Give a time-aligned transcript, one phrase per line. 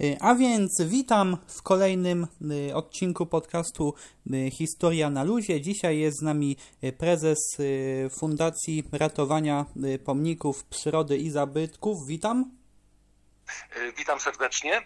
[0.00, 2.26] Y, a więc witam w kolejnym
[2.68, 3.94] y, odcinku podcastu
[4.32, 5.60] y, Historia na Luzie.
[5.60, 6.56] Dzisiaj jest z nami
[6.98, 7.38] prezes
[8.10, 9.66] Fundacji Ratowania
[10.04, 12.06] Pomników Przyrody i Zabytków.
[12.06, 12.50] Witam.
[13.98, 14.82] Witam serdecznie.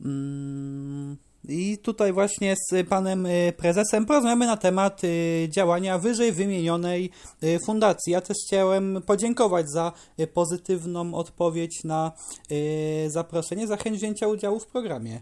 [0.00, 1.16] Mm,
[1.48, 3.26] I tutaj właśnie z panem
[3.56, 5.02] prezesem porozmawiamy na temat
[5.48, 7.10] działania wyżej wymienionej
[7.66, 8.12] fundacji.
[8.12, 9.92] Ja też chciałem podziękować za
[10.34, 12.12] pozytywną odpowiedź na
[13.06, 15.20] zaproszenie, za chęć wzięcia udziału w programie.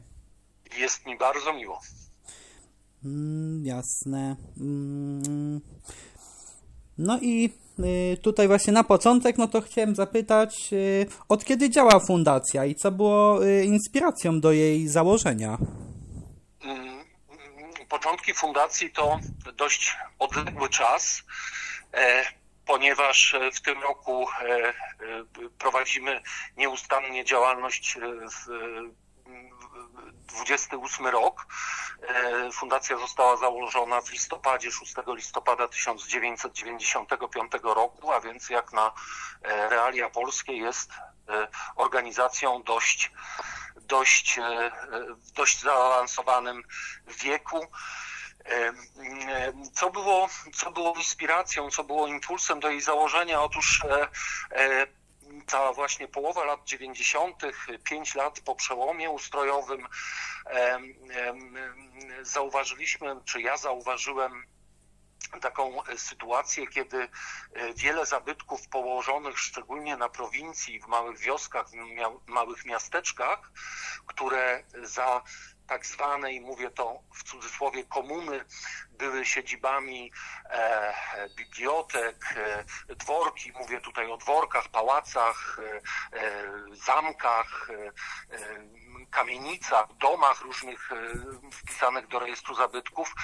[0.78, 1.80] Jest mi bardzo miło.
[3.04, 4.36] Mm, jasne.
[4.60, 5.60] Mm.
[6.98, 7.50] No i
[8.22, 10.70] tutaj właśnie na początek, no to chciałem zapytać,
[11.28, 15.58] od kiedy działa fundacja i co było inspiracją do jej założenia?
[17.88, 19.18] Początki fundacji to
[19.54, 21.22] dość odległy czas,
[21.94, 22.24] e,
[22.66, 24.74] ponieważ w tym roku e, e,
[25.58, 26.22] prowadzimy
[26.56, 27.98] nieustannie działalność
[28.46, 28.46] w
[30.26, 31.46] 28 rok.
[32.52, 38.92] Fundacja została założona w listopadzie, 6 listopada 1995 roku, a więc jak na
[39.44, 40.90] realia polskie jest
[41.76, 43.10] organizacją dość
[43.86, 44.70] dość, e,
[45.16, 46.62] w dość zaawansowanym
[47.22, 47.66] wieku.
[48.44, 48.72] E,
[49.72, 53.42] co było, co było inspiracją, co było impulsem do jej założenia?
[53.42, 53.82] Otóż
[54.50, 54.86] e,
[55.46, 57.42] ta właśnie połowa lat 90.,
[57.84, 59.88] pięć lat po przełomie ustrojowym,
[62.22, 64.46] zauważyliśmy, czy ja zauważyłem
[65.40, 67.08] taką e, sytuację, kiedy
[67.52, 71.66] e, wiele zabytków położonych szczególnie na prowincji, w małych wioskach,
[72.26, 73.50] w małych miasteczkach,
[74.06, 75.22] które za
[75.66, 78.44] tak zwanej, mówię to w cudzysłowie, komuny
[78.90, 80.12] były siedzibami
[80.50, 82.34] e, bibliotek,
[82.88, 87.68] e, dworki, mówię tutaj o dworkach, pałacach, e, e zamkach,
[89.12, 90.96] kamienicach, domach różnych e,
[91.52, 93.14] wpisanych do rejestru zabytków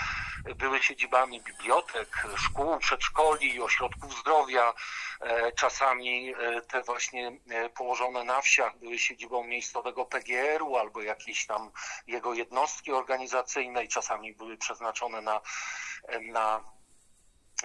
[0.57, 4.75] były siedzibami bibliotek, szkół, przedszkoli, ośrodków zdrowia.
[5.21, 7.33] E, czasami e, te właśnie
[7.75, 11.71] położone na wsiach były siedzibą miejscowego PGR-u albo jakiejś tam
[12.07, 13.89] jego jednostki organizacyjnej.
[13.89, 15.41] Czasami były przeznaczone na,
[16.23, 16.78] na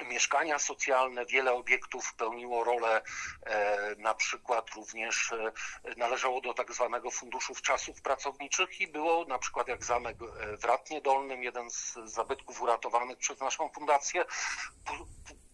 [0.01, 3.01] mieszkania socjalne, wiele obiektów pełniło rolę,
[3.45, 5.51] e, na przykład również e,
[5.97, 10.65] należało do tak zwanego funduszu czasów pracowniczych i było na przykład jak zamek e, w
[10.65, 14.25] Ratnie Dolnym, jeden z zabytków uratowanych przez naszą fundację,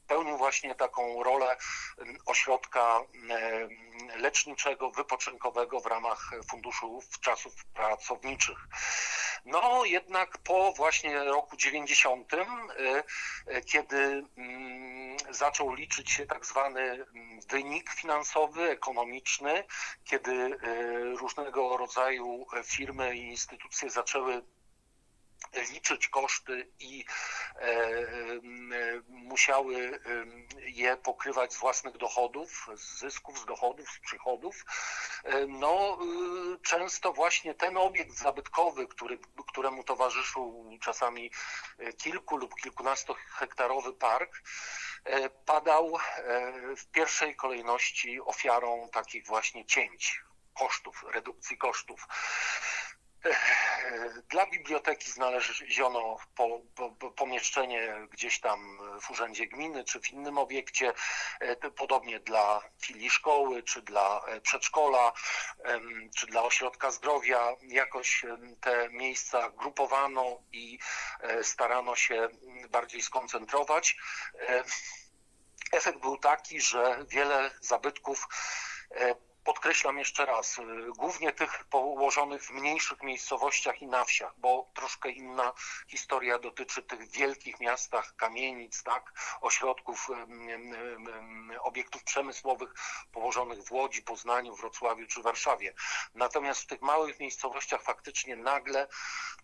[0.09, 1.58] pełnił właśnie taką rolę
[2.25, 3.00] ośrodka
[4.16, 8.58] leczniczego, wypoczynkowego w ramach funduszu czasów pracowniczych.
[9.46, 16.81] No jednak po właśnie roku 90, y, y, kiedy mm, zaczął liczyć się tak zwany
[16.81, 19.64] mm, wynik finansowy, ekonomiczny,
[20.03, 20.58] kiedy y,
[21.18, 24.42] różnego rodzaju firmy i instytucje zaczęły
[25.54, 27.06] liczyć koszty i
[27.56, 28.10] e, e,
[29.08, 30.00] musiały
[30.58, 34.66] je pokrywać z własnych dochodów, z zysków, z dochodów, z przychodów.
[35.24, 36.00] E, no,
[36.64, 41.32] często właśnie ten obiekt zabytkowy, który, któremu towarzyszył czasami
[41.98, 44.42] kilku lub kilkunastohektarowy park,
[45.46, 45.98] padał
[46.78, 50.24] w pierwszej kolejności ofiarą takich właśnie cięć
[50.54, 52.08] kosztów, redukcji kosztów.
[54.30, 56.62] Dla biblioteki znaleziono po,
[57.00, 60.94] po, pomieszczenie gdzieś tam w urzędzie gminy czy w innym obiekcie,
[61.40, 65.13] e, podobnie dla filii szkoły, czy dla e, przedszkola,
[66.18, 67.56] czy dla ośrodka zdrowia.
[67.62, 68.25] Jakoś
[68.62, 70.80] te miejsca grupowano i
[71.22, 72.30] e, starano się
[72.69, 73.97] bardziej skoncentrować.
[75.72, 78.28] Efekt był taki, że wiele zabytków
[79.50, 80.64] podkreślam jeszcze raz, y,
[80.98, 85.54] głównie tych położonych w mniejszych miejscowościach i na wsiach, bo troszkę inna
[85.88, 90.10] historia dotyczy tych wielkich miastach, kamienic, tak, ośrodków,
[91.60, 92.74] obiektów przemysłowych
[93.12, 95.74] położonych w Łodzi, Poznaniu, Wrocławiu czy Warszawie.
[96.16, 98.88] Natomiast w tych małych miejscowościach faktycznie nagle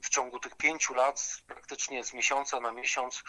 [0.02, 3.24] w ciągu tych pięciu lat, praktycznie z miesiąca na miesiąc,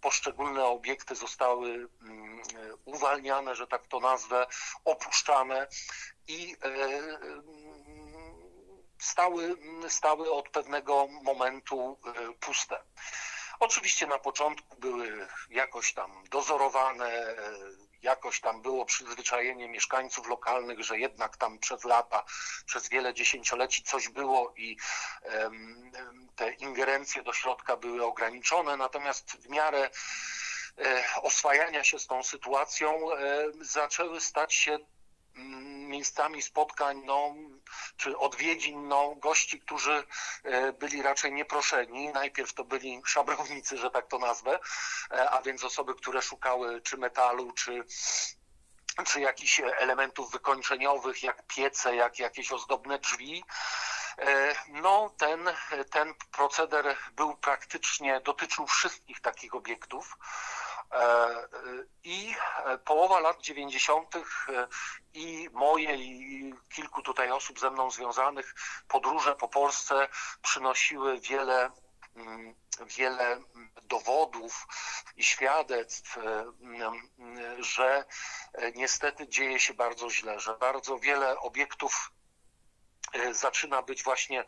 [0.00, 1.88] poszczególne obiekty zostały
[2.84, 4.46] uwalniane, że tak to nazwę,
[4.84, 5.68] opuszczane
[6.28, 7.00] i e, e,
[8.98, 9.56] stały,
[9.88, 12.82] stały od pewnego momentu e, puste.
[13.60, 17.36] Oczywiście na początku były jakoś tam dozorowane,
[18.02, 22.24] jakoś tam było przyzwyczajenie mieszkańców lokalnych, że jednak tam przez lata,
[22.66, 24.76] przez wiele dziesięcioleci coś było i
[26.36, 29.90] te ingerencje do środka były ograniczone, natomiast w miarę
[31.22, 33.08] oswajania się z tą sytuacją
[33.60, 34.78] zaczęły stać się
[35.88, 37.34] miejscami spotkań no,
[37.96, 40.04] czy odwiedzin no, gości, którzy
[40.78, 42.08] byli raczej nieproszeni.
[42.08, 44.58] Najpierw to byli szabrownicy, że tak to nazwę,
[45.30, 47.84] a więc osoby, które szukały czy metalu, czy
[49.06, 53.44] czy jakichś elementów wykończeniowych, jak piece, jak jakieś ozdobne drzwi.
[54.18, 55.50] E, no, ten,
[55.90, 60.16] ten proceder był praktycznie, dotyczył wszystkich takich obiektów.
[60.92, 61.46] E,
[62.04, 62.34] I
[62.84, 64.14] połowa lat 90.
[65.14, 68.54] i moje, i kilku tutaj osób ze mną związanych,
[68.88, 70.08] podróże po Polsce
[70.42, 71.70] przynosiły wiele
[72.16, 72.54] mm,
[72.86, 73.40] wiele
[73.82, 74.66] dowodów
[75.16, 76.44] i świadectw, e,
[77.58, 78.04] że
[78.74, 82.21] niestety dzieje się bardzo źle, że bardzo wiele obiektów e,
[83.30, 84.44] zaczyna być właśnie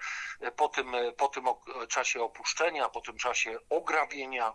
[0.57, 1.45] po tym, po tym
[1.89, 4.53] czasie opuszczenia, po tym czasie ograbienia,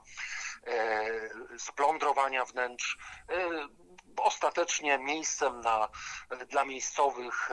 [0.68, 2.98] e, splądrowania wnętrz,
[4.18, 5.90] ostatecznie miejscem na,
[6.48, 7.50] dla miejscowych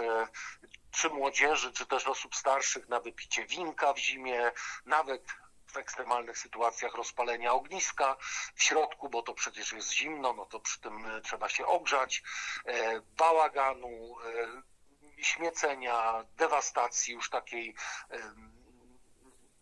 [0.91, 4.53] czy młodzieży, czy też osób starszych na wypicie winka w zimie,
[4.87, 5.23] nawet
[5.67, 8.17] w ekstremalnych sytuacjach rozpalenia ogniska
[8.55, 12.23] w środku, bo to przecież jest zimno, no to przy tym e, trzeba się ogrzać,
[12.67, 14.76] e, bałaganu, e,
[15.19, 17.75] śmiecenia, dewastacji już takiej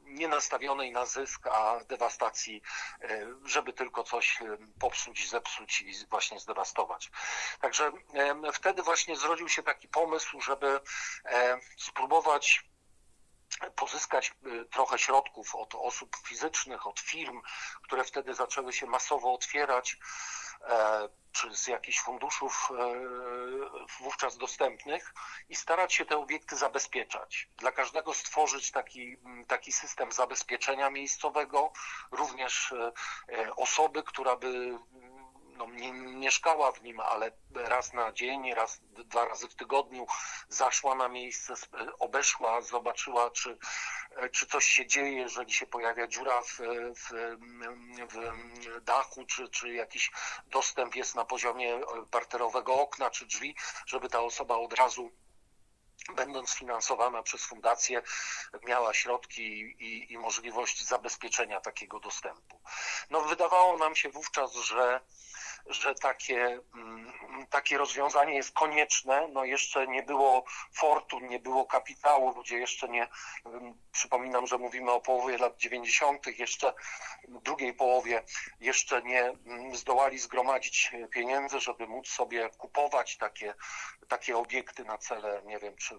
[0.00, 2.62] nie nastawionej na zysk, a dewastacji,
[3.44, 4.38] żeby tylko coś
[4.80, 7.10] popsuć, zepsuć i właśnie zdewastować.
[7.60, 7.92] Także
[8.52, 10.80] wtedy właśnie zrodził się taki pomysł, żeby
[11.78, 12.64] spróbować
[13.76, 17.42] pozyskać y, trochę środków od osób fizycznych, od firm,
[17.82, 19.98] które wtedy zaczęły się masowo otwierać,
[21.34, 22.94] czy z jakichś funduszów e,
[24.00, 25.14] wówczas dostępnych
[25.48, 27.48] i starać się te obiekty zabezpieczać.
[27.56, 29.16] Dla każdego stworzyć taki,
[29.48, 31.72] taki system zabezpieczenia miejscowego,
[32.10, 32.72] również
[33.28, 34.78] e, osoby, która by
[35.56, 40.06] no, nie mieszkała w nim, ale raz na dzień, raz, dwa razy w tygodniu
[40.48, 41.54] zaszła na miejsce,
[41.98, 43.58] obeszła, zobaczyła, czy,
[44.32, 46.58] czy coś się dzieje, jeżeli się pojawia dziura w,
[46.94, 47.36] w,
[48.08, 50.10] w dachu, czy, czy jakiś
[50.46, 51.80] dostęp jest na poziomie
[52.10, 55.10] parterowego okna, czy drzwi, żeby ta osoba od razu
[56.12, 58.02] będąc finansowana przez fundację,
[58.62, 62.60] miała środki i, i, możliwość zabezpieczenia takiego dostępu.
[63.10, 65.00] No, wydawało nam się wówczas, że
[65.66, 67.12] że takie, mm,
[67.50, 69.28] takie rozwiązanie jest konieczne.
[69.28, 73.08] No jeszcze nie było fortun, nie było kapitału, ludzie jeszcze nie,
[73.44, 76.74] mm, przypominam, że mówimy o połowie lat 90., jeszcze
[77.28, 78.22] drugiej połowie,
[78.60, 83.54] jeszcze nie mm, zdołali zgromadzić pieniędzy, żeby móc sobie kupować takie,
[84.08, 85.94] takie obiekty na cele, nie wiem, czy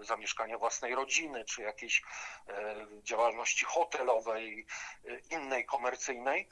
[0.00, 2.02] zamieszkania własnej rodziny, czy jakiejś
[2.48, 4.66] e, działalności hotelowej,
[5.04, 6.48] e, innej komercyjnej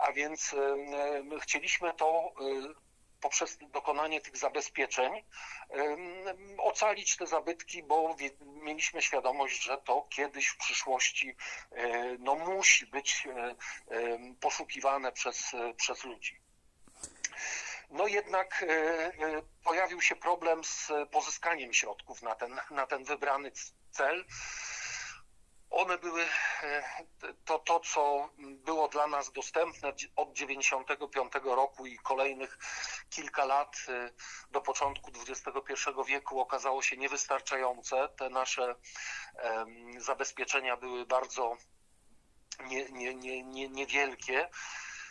[0.00, 0.54] a więc
[1.40, 2.32] chcieliśmy to
[3.20, 5.24] poprzez dokonanie tych zabezpieczeń
[6.58, 11.36] ocalić te zabytki, bo mieliśmy świadomość, że to kiedyś w przyszłości
[11.72, 13.54] e, no, musi być e,
[14.40, 16.40] poszukiwane przez, przez ludzi.
[17.90, 19.12] No jednak e,
[19.64, 23.52] pojawił się problem z pozyskaniem środków na ten, na ten wybrany
[23.90, 24.24] cel.
[25.70, 26.26] One były
[26.62, 26.82] e,
[27.44, 32.58] to, to, co było dla nas dostępne od 95 roku i kolejnych
[33.10, 34.10] kilka lat e,
[34.50, 38.08] do początku XXI wieku okazało się niewystarczające.
[38.08, 38.74] Te nasze
[39.98, 41.56] zabezpieczenia były bardzo
[42.66, 44.48] nie, nie, nie, nie, niewielkie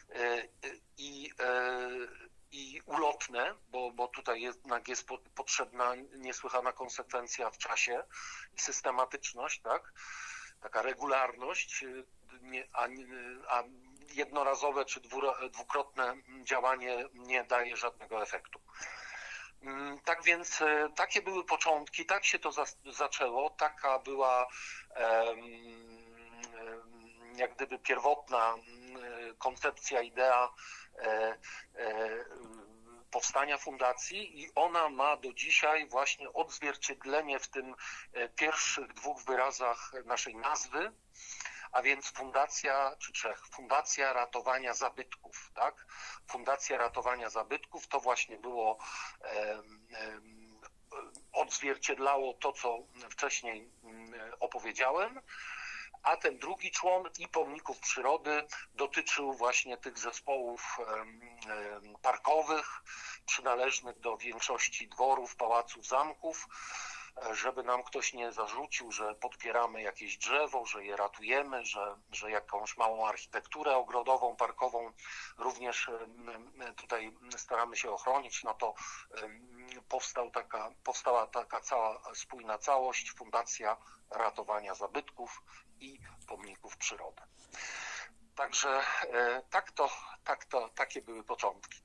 [0.09, 0.47] e,
[0.97, 1.31] i,
[2.51, 8.03] i ulotne, bo, bo tutaj jednak jest potrzebna niesłychana konsekwencja w czasie
[8.53, 9.93] i systematyczność, tak?
[10.61, 12.05] Taka regularność, y,
[12.73, 12.87] a,
[13.49, 13.63] a
[14.13, 15.01] jednorazowe czy
[15.51, 18.59] dwukrotne działanie nie daje żadnego efektu.
[19.61, 24.47] Mm, tak więc y, takie były początki, tak się to za, zaczęło, taka była
[27.39, 30.49] jak gdyby pierwotna mm, koncepcja, idea
[30.97, 31.37] e,
[31.75, 32.25] e,
[33.11, 37.75] powstania fundacji i ona ma do dzisiaj właśnie odzwierciedlenie w tym
[38.13, 40.91] e, pierwszych dwóch wyrazach naszej nazwy,
[41.71, 45.85] a więc fundacja, czy trzech, fundacja ratowania zabytków, tak?
[46.27, 48.77] Fundacja ratowania zabytków to właśnie było
[51.31, 55.21] odzwierciedlało to, co wcześniej mm, opowiedziałem
[56.03, 60.77] a ten drugi człon i pomników przyrody dotyczył właśnie tych zespołów
[62.01, 62.81] parkowych
[63.25, 66.47] przynależnych do większości dworów, pałaców, zamków,
[67.17, 72.31] e, żeby nam ktoś nie zarzucił, że podpieramy jakieś drzewo, że je ratujemy, że, że
[72.31, 74.93] jakąś małą architekturę ogrodową, parkową
[75.37, 75.91] również
[76.75, 78.73] tutaj staramy się ochronić, no to
[79.89, 83.77] powstał taka, powstała taka cała spójna całość, Fundacja
[84.11, 85.43] Ratowania Zabytków
[85.81, 87.21] i Pomników Przyrody.
[88.35, 88.67] Także
[89.49, 89.89] tak to,
[90.23, 91.79] tak to, takie były początki.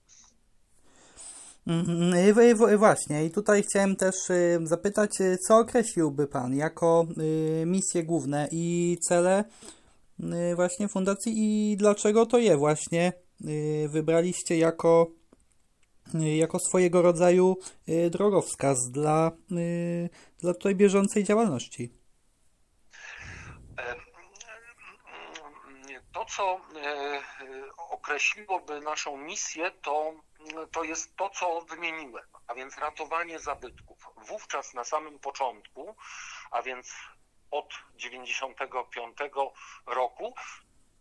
[1.66, 4.14] Mhm, właśnie, i tutaj chciałem też
[4.62, 5.10] zapytać,
[5.46, 7.06] co określiłby Pan jako
[7.66, 9.44] misje główne i cele
[10.54, 13.12] właśnie fundacji i dlaczego to je właśnie
[13.88, 15.10] wybraliście jako,
[16.14, 17.56] jako swojego rodzaju
[18.10, 19.32] drogowskaz dla,
[20.38, 22.03] dla tutaj bieżącej działalności?
[26.24, 26.60] To, co
[27.76, 30.14] określiłoby naszą misję, to
[30.72, 34.10] to jest to, co wymieniłem, a więc ratowanie zabytków.
[34.16, 35.96] Wówczas na samym początku,
[36.50, 36.94] a więc
[37.50, 39.18] od 95
[39.86, 40.34] roku,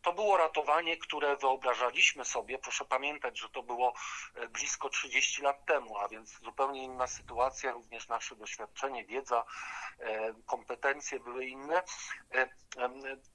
[0.03, 2.59] to było ratowanie, które wyobrażaliśmy sobie.
[2.59, 3.93] Proszę pamiętać, że to było
[4.35, 9.45] e, blisko 30 lat temu, a więc zupełnie inna sytuacja, również nasze doświadczenie, wiedza,
[9.99, 11.83] e, kompetencje były inne.
[12.33, 12.49] E,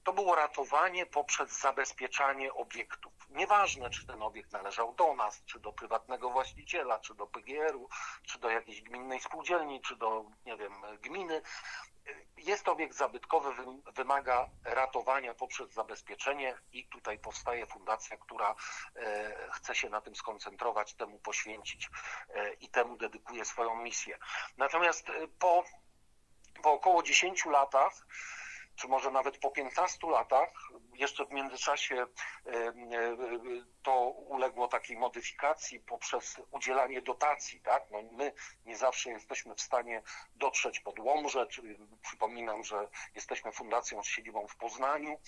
[0.03, 3.13] to było ratowanie poprzez zabezpieczanie obiektów.
[3.29, 7.89] Nieważne, czy ten obiekt należał do nas, czy do prywatnego właściciela, czy do PGR-u,
[8.25, 11.41] czy do jakiejś gminnej spółdzielni, czy do, nie wiem, gminy
[12.49, 13.49] jest obiekt zabytkowy,
[13.95, 18.55] wymaga ratowania poprzez zabezpieczenie i tutaj powstaje fundacja, która
[18.95, 21.89] e, chce się na tym skoncentrować, temu poświęcić
[22.29, 24.17] e, i temu dedykuje swoją misję.
[24.57, 25.63] Natomiast e, po,
[26.63, 27.93] po około 10 latach
[28.75, 30.49] czy może nawet po 15 latach,
[30.99, 32.73] jeszcze w międzyczasie e, e,
[33.83, 37.83] to uległo takiej modyfikacji poprzez udzielanie dotacji, tak?
[37.91, 38.33] No my
[38.65, 40.01] nie zawsze jesteśmy w stanie
[40.35, 40.95] dotrzeć pod
[41.49, 45.19] czyli przypominam, że jesteśmy fundacją z siedzibą w Poznaniu,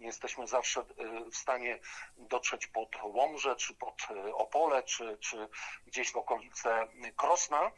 [0.00, 0.84] nie jesteśmy zawsze e,
[1.30, 1.78] w stanie
[2.16, 5.48] dotrzeć pod Łomże, czy pod Opole, czy, czy
[5.86, 7.72] gdzieś w okolice Krosna,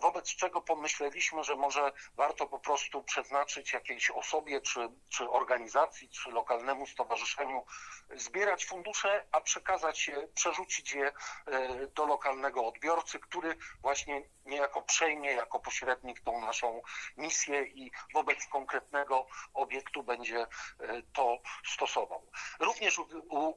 [0.00, 6.30] wobec czego pomyśleliśmy, że może warto po prostu przeznaczyć jakiejś osobie, czy, czy organizacji, czy
[6.58, 7.64] lokalnemu stowarzyszeniu
[8.16, 11.12] zbierać fundusze, a przekazać je, przerzucić je
[11.46, 16.82] e, do lokalnego odbiorcy, który właśnie niejako przejmie jako pośrednik tą naszą
[17.16, 20.46] misję i wobec konkretnego obiektu będzie e,
[21.12, 22.30] to stosował.
[22.60, 23.00] Również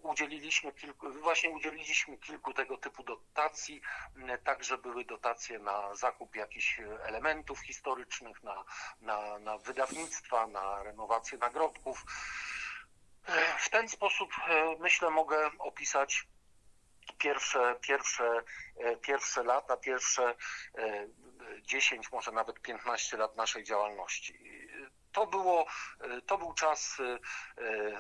[0.01, 3.81] udzieliliśmy kilku, właśnie udzieliliśmy kilku tego typu dotacji,
[4.43, 8.63] także były dotacje na zakup jakichś elementów historycznych, na,
[9.01, 12.05] na, na wydawnictwa, na renowację nagrobków.
[13.60, 16.28] W ten sposób e, myślę mogę opisać
[17.18, 18.42] pierwsze, pierwsze,
[18.78, 20.36] e, pierwsze lata, pierwsze
[21.62, 24.40] 10, e, może nawet 15 lat naszej działalności.
[25.12, 25.66] To, było,
[26.25, 26.98] to był czas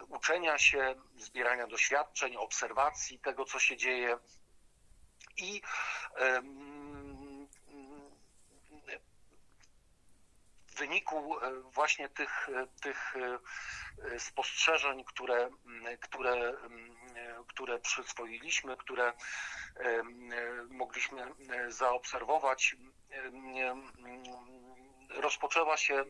[0.07, 4.17] uczenia się, zbierania doświadczeń, obserwacji tego, co się dzieje
[5.37, 5.61] i
[10.71, 11.35] w wyniku
[11.73, 12.49] właśnie tych,
[12.81, 13.13] tych
[14.17, 15.49] spostrzeżeń, które,
[16.01, 16.53] które,
[17.47, 19.13] które przyswoiliśmy, które
[20.69, 21.33] mogliśmy
[21.69, 22.75] zaobserwować,
[25.09, 26.05] rozpoczęła się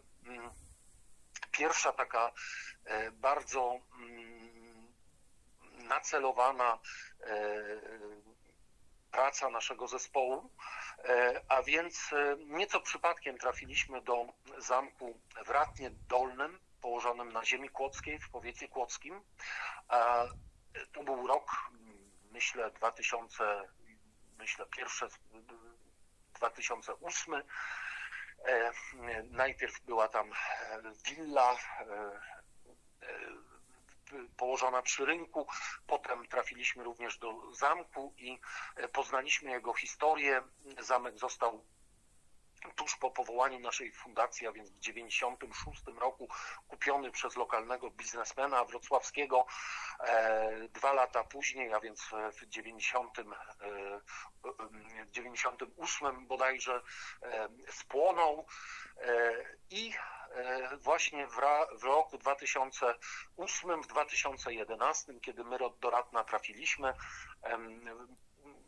[1.52, 2.32] pierwsza taka
[2.86, 3.80] e, bardzo
[5.78, 6.80] nacelowana
[7.20, 7.38] e,
[9.12, 10.81] praca naszego zespołu, e,
[11.48, 14.26] a więc nieco przypadkiem trafiliśmy do
[14.58, 19.22] zamku w Ratnie Dolnym, położonym na ziemi kłodzkiej w powiecie kłodzkim.
[20.92, 21.52] To był rok,
[22.32, 23.62] myślę, 2000,
[24.38, 25.08] myślę, pierwsze
[26.34, 27.44] 2008.
[28.46, 28.72] E,
[29.24, 30.32] najpierw była tam
[31.06, 32.12] willa e,
[34.38, 35.48] położona przy rynku.
[35.88, 38.40] Potem trafiliśmy również do zamku i
[38.94, 40.42] poznaliśmy jego historię.
[40.80, 41.66] Zamek został
[42.76, 46.28] tuż po powołaniu naszej fundacji, a więc w 1996 roku
[46.68, 49.46] kupiony przez lokalnego biznesmena wrocławskiego.
[50.00, 52.10] E, dwa lata później, a więc
[52.42, 53.18] w 90,
[55.12, 56.82] 98 e, bodajże
[57.22, 58.46] e, spłonął
[59.70, 59.94] i
[60.82, 61.36] właśnie w,
[61.80, 66.94] w roku 2008, w 2011, kiedy my do Ratna trafiliśmy,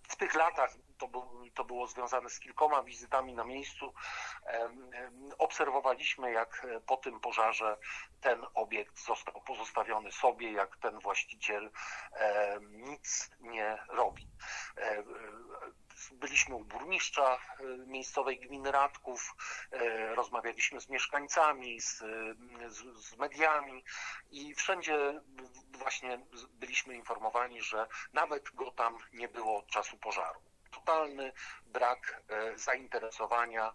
[0.10, 0.72] w tych latach
[1.04, 3.94] to, był, to było związane z kilkoma wizytami na miejscu.
[5.38, 7.78] Obserwowaliśmy, jak po tym pożarze
[8.22, 11.72] ten obiekt został pozostawiony sobie, jak ten właściciel
[12.72, 14.28] nic nie robi.
[16.12, 19.36] Byliśmy u burmistrza e, miejscowej gminy Radków,
[19.72, 21.98] e, rozmawialiśmy z mieszkańcami, z,
[22.68, 23.84] z, z mediami
[24.32, 25.22] i wszędzie
[25.72, 26.20] właśnie
[26.50, 30.53] byliśmy informowani, że nawet go tam nie było czasu pożaru.
[30.74, 31.32] Totalny
[31.66, 32.24] brak
[32.56, 33.74] zainteresowania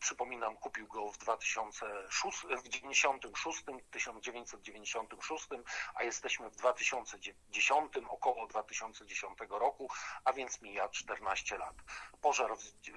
[0.00, 5.48] przypominam, kupił go w 2006, w 96, 1996,
[5.94, 9.88] a jesteśmy w 2010, około 2010 roku,
[10.24, 11.74] a więc mija 14 lat.
[12.20, 12.50] Pożar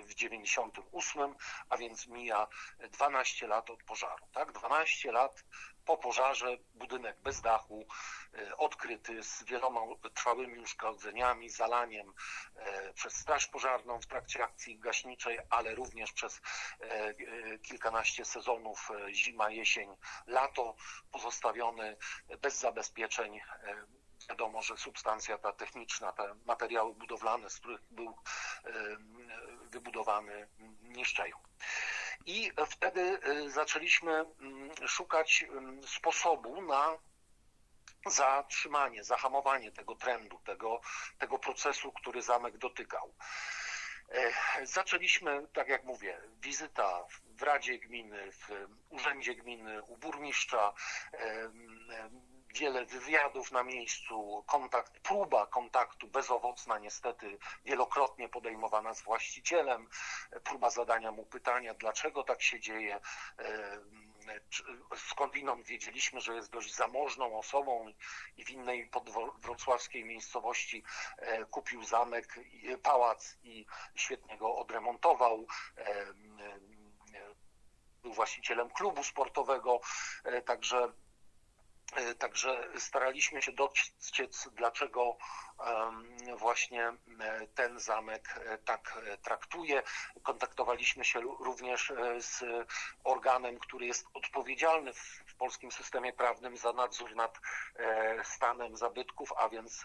[0.06, 1.36] w 98,
[1.70, 2.48] a więc mija
[2.92, 4.52] 12 lat od pożaru, tak?
[4.52, 5.44] 12 lat
[5.92, 7.86] po pożarze budynek bez dachu,
[8.34, 9.82] e, odkryty z wieloma
[10.14, 12.14] trwałymi uszkodzeniami, zalaniem
[12.56, 16.42] e, przez Straż Pożarną w trakcie akcji gaśniczej, ale również przez
[16.80, 17.14] e,
[17.60, 19.96] kilkanaście sezonów zima, jesień,
[20.28, 20.76] lato,
[21.12, 21.98] pozostawiony
[22.42, 23.42] bez zabezpieczeń
[24.30, 28.18] wiadomo, że substancja ta techniczna, te materiały budowlane, z których był
[29.72, 30.48] wybudowany,
[30.82, 31.38] niszczeją.
[32.26, 36.98] I wtedy y, zaczęliśmy mm, szukać mm, sposobu na
[38.06, 40.82] zatrzymanie, zahamowanie tego trendu, tego,
[41.20, 43.14] tego procesu, który zamek dotykał.
[44.10, 50.74] E, zaczęliśmy, tak jak mówię, wizyta w Radzie Gminy, w Urzędzie Gminy, u burmistrza,
[52.54, 59.90] wiele wywiadów na miejscu, kontakt, próba kontaktu bezowocna niestety wielokrotnie podejmowana z właścicielem,
[60.44, 63.00] próba zadania mu pytania, dlaczego tak się dzieje.
[64.96, 67.88] Skądinąd wiedzieliśmy, że jest dość zamożną osobą
[68.38, 70.84] i w innej podwrocławskiej miejscowości
[71.52, 72.40] kupił zamek,
[72.84, 73.66] pałac i
[73.96, 75.46] świetnie go odremontował
[78.02, 79.80] był właścicielem klubu sportowego,
[80.24, 80.94] e, także
[82.20, 85.18] także staraliśmy się dociec, dlaczego
[86.38, 89.84] właśnie e, ten zamek e, tak traktuje.
[90.24, 92.44] Kontaktowaliśmy się również z
[93.04, 94.94] organem, który jest odpowiedzialny
[95.42, 97.40] polskim systemie prawnym za nadzór nad
[98.24, 99.84] stanem zabytków, a więc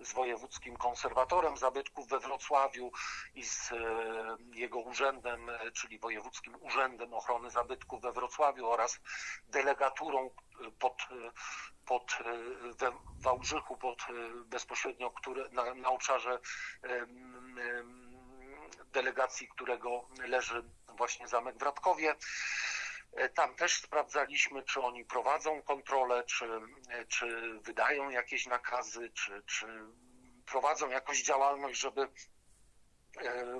[0.00, 2.92] z wojewódzkim konserwatorem zabytków we Wrocławiu
[3.34, 3.70] i z
[4.54, 9.00] jego urzędem, czyli Wojewódzkim Urzędem Ochrony Zabytków we Wrocławiu oraz
[9.48, 10.30] delegaturą,
[10.78, 10.96] pod,
[11.86, 12.18] pod
[12.78, 14.06] we Wałbrzychu, pod
[14.46, 16.38] bezpośrednio które, na, na obszarze
[18.92, 20.64] delegacji, którego leży
[20.96, 22.14] właśnie zamek w Radkowie.
[23.34, 26.48] Tam też sprawdzaliśmy, czy oni prowadzą kontrolę, czy,
[27.08, 29.66] czy wydają jakieś nakazy, czy, czy
[30.46, 32.35] prowadzą jakąś działalność, żeby E,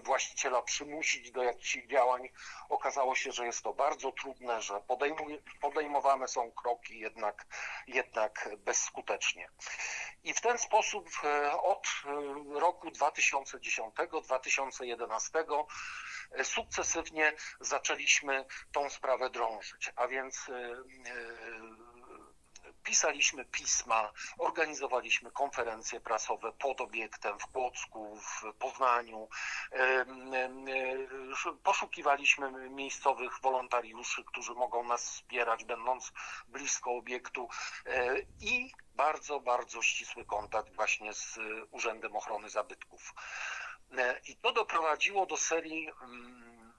[0.03, 2.29] właściciela przymusić do jakichś działań.
[2.69, 4.81] Okazało się, że jest to bardzo trudne, że
[5.61, 7.47] podejmowane są kroki jednak,
[7.87, 9.49] jednak bezskutecznie.
[10.25, 11.89] I w ten sposób e, od e,
[12.61, 15.65] roku 2010-2011
[16.43, 20.51] sukcesywnie zaczęliśmy tą sprawę drążyć, a więc
[22.87, 29.29] pisaliśmy pisma, organizowaliśmy konferencje prasowe pod obiektem w Płocku, w Poznaniu,
[31.63, 36.13] poszukiwaliśmy miejscowych wolontariuszy, którzy mogą nas wspierać, będąc
[36.49, 37.49] blisko obiektu
[37.87, 41.39] e, i bardzo, bardzo ścisły kontakt właśnie z
[41.71, 43.15] Urzędem Ochrony Zabytków.
[43.99, 46.73] E, I to doprowadziło do serii mm,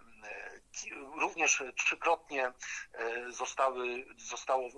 [1.15, 2.53] również trzykrotnie
[2.93, 4.71] e, zostały, zostało e,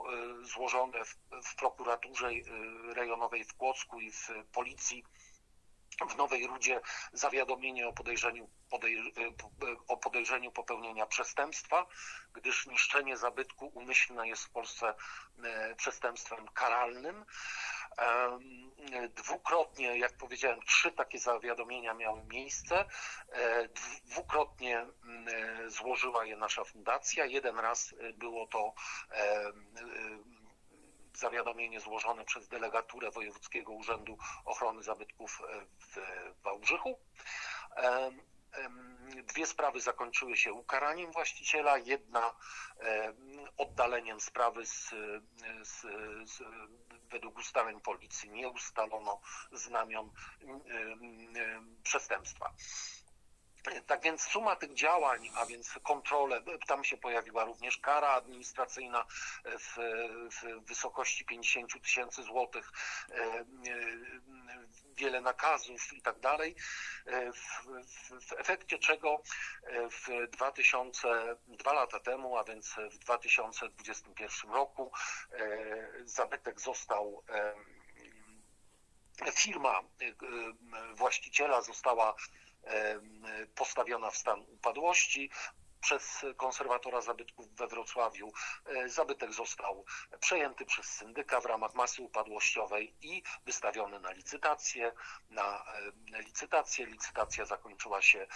[0.46, 2.34] złożone w, w prokuraturze e,
[2.94, 5.04] rejonowej w Kłodzku i w policji
[6.08, 6.82] w Nowej Rudzie
[7.14, 9.14] zawiadomienie o podejrzeniu, podej,
[9.88, 11.86] o podejrzeniu popełnienia przestępstwa,
[12.34, 14.94] gdyż niszczenie zabytku umyślne jest w Polsce
[15.78, 17.26] przestępstwem karalnym.
[19.16, 22.86] Dwukrotnie, jak powiedziałem, trzy takie zawiadomienia miały miejsce.
[23.32, 23.68] E,
[24.06, 27.26] dwukrotnie e, złożyła je nasza fundacja.
[27.26, 28.74] Jeden raz e, było to
[31.20, 35.42] zawiadomienie złożone przez delegaturę Wojewódzkiego Urzędu Ochrony Zabytków
[35.80, 35.98] w
[36.44, 37.00] Wałbrzychu.
[39.24, 42.36] Dwie sprawy zakończyły się ukaraniem właściciela, jedna
[43.58, 44.90] oddaleniem sprawy z,
[45.64, 45.82] z,
[46.32, 46.44] z
[47.10, 50.12] według ustaleń policji nie ustalono znamion
[51.84, 52.54] przestępstwa.
[53.88, 59.06] Tak więc suma tych działań, a więc kontrole, tam się pojawiła również kara administracyjna
[59.46, 59.76] w,
[60.32, 62.72] w wysokości 50 tysięcy złotych,
[64.96, 66.56] wiele nakazów i tak dalej,
[67.34, 67.68] w,
[68.30, 69.22] w, efekcie czego
[69.92, 74.92] w 2000, dwa lata temu, a więc w 2021 roku
[76.06, 77.24] zabytek został
[79.32, 79.82] firma
[80.96, 82.16] właściciela została
[83.56, 85.30] postawiona w stan upadłości.
[85.82, 88.32] przez konserwatora zabytków we Wrocławiu.
[88.86, 89.86] Zabytek został
[90.20, 94.92] przejęty przez syndyka w ramach masy upadłościowej i wystawiony na licytację.
[95.30, 95.66] Na
[96.20, 96.86] licytację.
[96.86, 98.28] Licytacja zakończyła się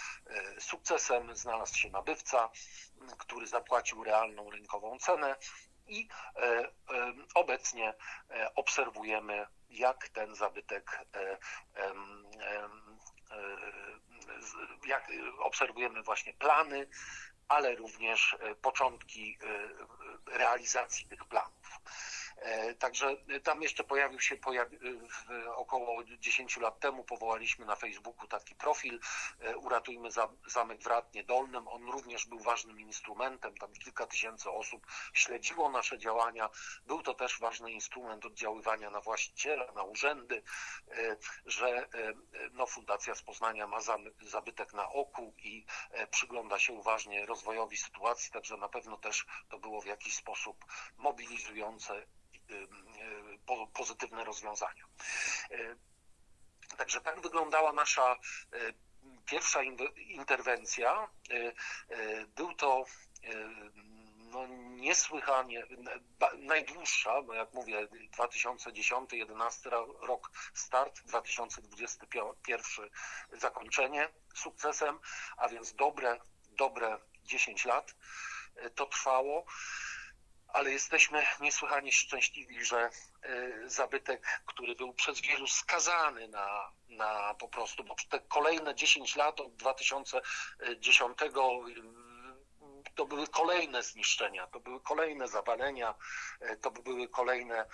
[0.58, 2.50] sukcesem, znalazł się nabywca,
[3.18, 5.36] który zapłacił realną rynkową cenę
[5.86, 6.08] i
[7.34, 7.94] obecnie
[8.54, 11.00] obserwujemy, jak ten zabytek
[14.86, 15.08] jak
[15.38, 16.86] obserwujemy właśnie plany,
[17.48, 19.68] ale również e, początki e,
[20.26, 21.80] realizacji tych planów.
[22.36, 24.36] E, także tam jeszcze pojawił się
[25.54, 29.00] około 10 lat temu powołaliśmy na Facebooku taki profil
[29.56, 30.08] Uratujmy
[30.46, 31.68] Zamek w Ratnie Dolnym.
[31.68, 36.50] On również był ważnym instrumentem, tam kilka tysięcy osób śledziło nasze działania.
[36.86, 40.42] Był to też ważny instrument oddziaływania na właściciela, na urzędy,
[41.46, 41.88] że
[42.52, 43.78] no, Fundacja z Poznania ma
[44.20, 45.64] zabytek na oku i
[46.10, 50.64] przygląda się uważnie rozwojowi sytuacji, także na pewno też to było w jakiś sposób
[50.96, 52.66] mobilizujące y, y,
[53.74, 54.84] pozytywne rozwiązania.
[55.50, 55.76] Y,
[56.76, 58.16] także tak wyglądała nasza
[59.26, 59.60] pierwsza
[60.08, 61.08] interwencja.
[62.36, 62.84] Był to
[64.18, 65.66] no, niesłychanie
[66.38, 67.88] najdłuższa, bo jak mówię,
[68.18, 72.90] 2010-2011 rok start, 2021
[73.32, 74.98] zakończenie sukcesem,
[75.36, 76.20] a więc dobre
[76.56, 77.94] dobre 10 lat
[78.74, 79.46] to trwało,
[80.48, 82.90] ale jesteśmy niesłychanie szczęśliwi, że e,
[83.68, 89.40] zabytek, który był przez wielu skazany na, na po prostu, bo te kolejne 10 lat
[89.40, 91.18] od 2010
[92.94, 95.94] to były kolejne zniszczenia, to były kolejne zawalenia,
[96.40, 97.66] e, to były kolejne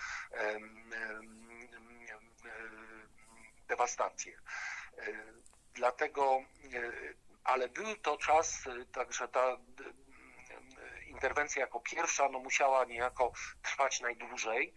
[3.68, 4.40] dewastacje.
[5.74, 6.42] Dlatego
[7.44, 9.99] ale był to czas, y, także ta y, y,
[11.20, 14.74] interwencja jako pierwsza no, musiała niejako trwać najdłużej,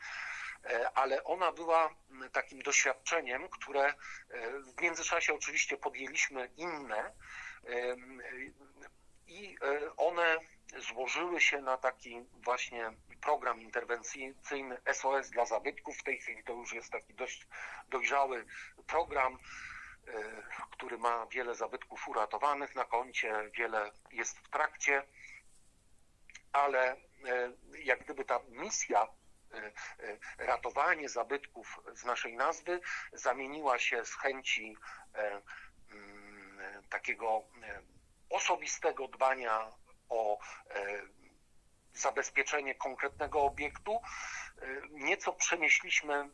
[0.65, 1.89] e, ale ona była
[2.31, 3.93] takim doświadczeniem, które e,
[4.77, 7.13] w międzyczasie oczywiście podjęliśmy inne
[9.27, 10.37] i e, one
[10.77, 15.97] złożyły się na taki właśnie program interwencyjny SOS dla zabytków.
[15.97, 17.47] W tej chwili to już jest taki dość
[17.89, 18.45] dojrzały
[18.87, 19.37] program
[20.71, 25.03] który ma wiele zabytków uratowanych na koncie, wiele jest w trakcie,
[26.53, 26.97] ale e,
[27.83, 29.07] jak gdyby ta misja
[29.53, 29.71] e,
[30.37, 32.79] ratowanie zabytków z naszej nazwy
[33.13, 34.77] zamieniła się z chęci
[35.91, 37.43] mm, takiego
[38.29, 39.71] osobistego dbania
[40.09, 40.39] o
[41.93, 44.01] zabezpieczenie konkretnego obiektu.
[44.91, 46.29] Nieco przenieśliśmy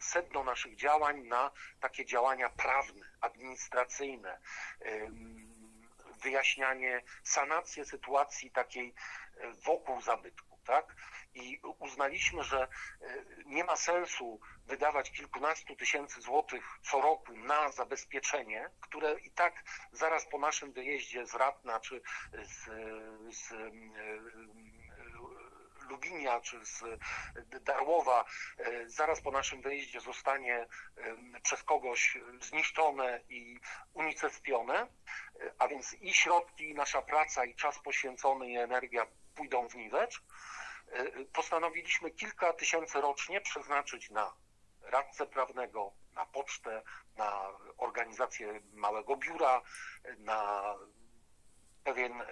[0.00, 1.50] sedno naszych działań na
[1.80, 4.40] takie działania prawne, administracyjne,
[6.22, 8.94] wyjaśnianie, sanację sytuacji takiej
[9.36, 10.96] e, wokół zabytku, tak?
[11.34, 12.68] I uznaliśmy, że e,
[13.46, 20.28] nie ma sensu wydawać kilkunastu tysięcy złotych co roku na zabezpieczenie, które i tak zaraz
[20.28, 22.02] po naszym wyjeździe z Ratna czy
[22.32, 22.64] z,
[23.36, 23.54] z
[25.88, 26.84] Lubinia czy z
[27.64, 28.24] Darłowa
[28.58, 33.60] e, zaraz po naszym wyjeździe zostanie e, przez kogoś zniszczone i
[33.92, 34.86] unicestwione,
[35.58, 40.22] a więc i środki, i nasza praca, i czas poświęcony, i energia pójdą w niwecz,
[41.32, 44.32] postanowiliśmy kilka tysięcy rocznie przeznaczyć na
[44.80, 46.82] radcę prawnego, na pocztę,
[47.16, 49.62] na organizację małego biura,
[50.18, 50.74] na
[51.84, 52.22] pewien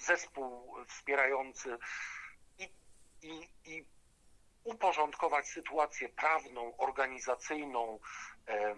[0.00, 1.78] zespół wspierający
[2.58, 2.68] i,
[3.22, 3.86] i, i
[4.64, 7.98] uporządkować sytuację prawną, organizacyjną,
[8.48, 8.74] e,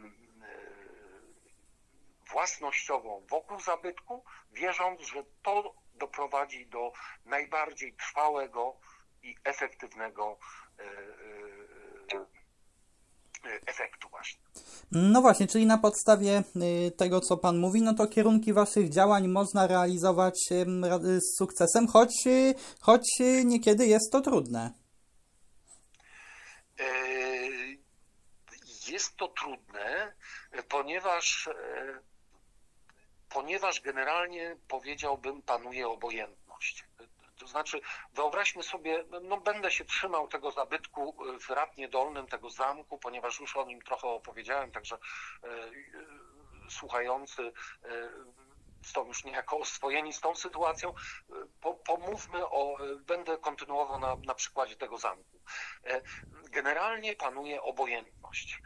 [2.33, 6.93] własnościową wokół zabytku, wierząc, że to doprowadzi do
[7.25, 8.77] najbardziej trwałego
[9.23, 10.39] i efektywnego
[10.79, 12.42] e, e,
[13.67, 14.43] efektu właśnie.
[14.93, 16.43] No właśnie, czyli na podstawie
[16.87, 20.39] y, tego, co Pan mówi, no to kierunki Waszych działań można realizować
[21.19, 24.73] z sukcesem, choć, y, choć y, niekiedy jest to trudne.
[26.81, 26.85] E,
[28.89, 30.15] jest to trudne,
[30.69, 31.99] ponieważ, e,
[33.29, 36.85] ponieważ generalnie powiedziałbym, panuje obojętność.
[37.43, 37.81] To znaczy,
[38.13, 43.57] wyobraźmy sobie, no będę się trzymał tego zabytku w Ratnie Dolnym, tego zamku, ponieważ już
[43.57, 45.71] o nim trochę opowiedziałem, także e, e,
[46.71, 47.53] słuchający
[47.85, 47.89] e,
[48.83, 50.95] są już niejako oswojeni z tą sytuacją.
[51.61, 55.41] Po, pomówmy o, będę kontynuował na, na przykładzie tego zamku.
[56.51, 58.63] Generalnie panuje obojętność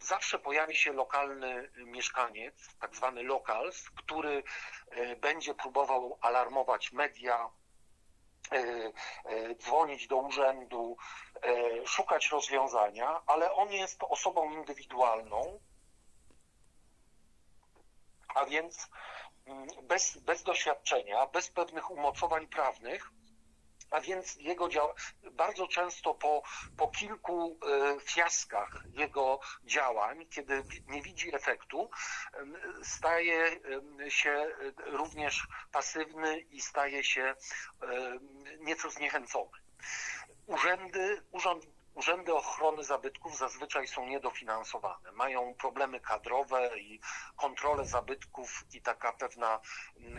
[0.00, 4.42] zawsze pojawi się lokalny mieszkaniec, tak zwany locals, który
[5.20, 7.50] będzie próbował alarmować media,
[9.58, 10.96] dzwonić do urzędu,
[11.86, 15.60] szukać rozwiązania, ale on jest osobą indywidualną,
[18.34, 18.88] a więc
[19.46, 23.10] mm, bez, bez doświadczenia, bez pewnych umocowań prawnych,
[23.90, 24.94] a więc jego dział...
[25.32, 26.42] bardzo często po,
[26.76, 31.90] po kilku e, fiaskach jego działań, kiedy nie widzi efektu,
[32.82, 33.60] staje
[34.08, 34.46] się
[34.86, 37.34] również pasywny i staje się
[38.60, 39.50] nieco zniechęcony.
[40.46, 41.66] Urzędy, urząd
[41.98, 45.12] Urzędy ochrony zabytków zazwyczaj są niedofinansowane.
[45.12, 47.00] Mają problemy kadrowe i
[47.36, 49.60] kontrolę zabytków i taka pewna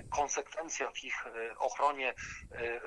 [0.09, 2.09] konsekwencja w ich e, ochronie
[2.51, 2.81] e,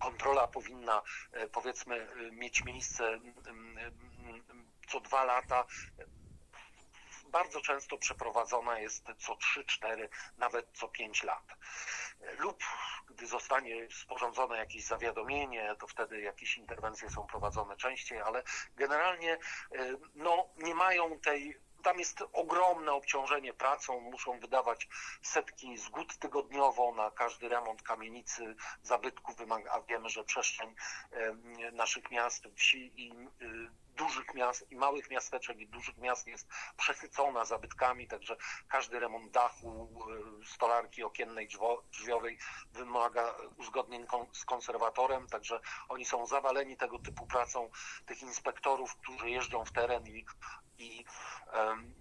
[0.00, 3.20] kontrola powinna e, powiedzmy mieć miejsce
[4.88, 5.64] co dwa lata.
[7.28, 10.08] Bardzo często przeprowadzona jest co 3-4,
[10.38, 11.44] nawet co 5 lat.
[12.38, 12.64] Lub
[13.10, 18.42] gdy zostanie sporządzone jakieś zawiadomienie, to wtedy jakieś interwencje są prowadzone częściej, ale
[18.76, 19.38] generalnie
[20.14, 24.88] no, nie mają tej tam jest ogromne obciążenie pracą, muszą wydawać
[25.22, 28.56] setki zgód tygodniowo na każdy remont kamienicy,
[29.34, 30.74] wymaga, a wiemy, że przestrzeń
[31.72, 33.12] naszych miast, wsi i
[33.42, 38.36] y, dużych miast i małych miasteczek i dużych miast jest przesycona zabytkami, także
[38.68, 39.88] każdy remont dachu,
[40.42, 41.48] y, stolarki okiennej,
[41.92, 42.38] drzwiowej
[42.72, 47.70] wymaga uzgodnień z konserwatorem, także oni są zawaleni tego typu pracą
[48.06, 50.24] tych inspektorów, którzy jeżdżą w teren i
[50.80, 51.04] i
[51.54, 51.94] um,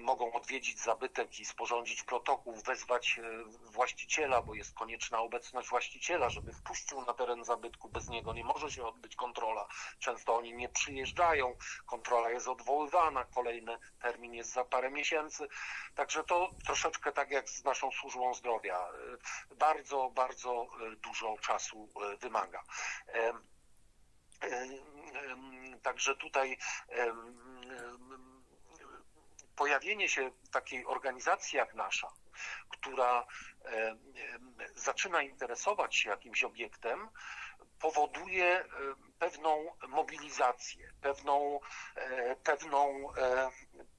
[0.00, 6.52] mogą odwiedzić zabytek i sporządzić protokół, wezwać e, właściciela, bo jest konieczna obecność właściciela, żeby
[6.52, 7.88] wpuścił na teren zabytku.
[7.88, 9.68] Bez niego nie może się odbyć kontrola.
[9.98, 11.45] Często oni nie przyjeżdżają,
[11.86, 15.48] kontrola jest odwoływana, kolejny termin jest za parę miesięcy.
[15.94, 18.78] Także to troszeczkę tak jak z naszą służbą zdrowia.
[18.78, 21.88] E, bardzo, bardzo e, dużo czasu
[22.20, 22.62] wymaga.
[25.82, 26.58] Także tutaj
[29.56, 32.12] pojawienie się takiej organizacji jak nasza,
[32.70, 33.26] która
[34.74, 37.08] zaczyna interesować się jakimś obiektem,
[37.80, 38.64] powoduje
[39.18, 41.60] pewną mobilizację, pewną,
[41.96, 43.50] e, pewną, e,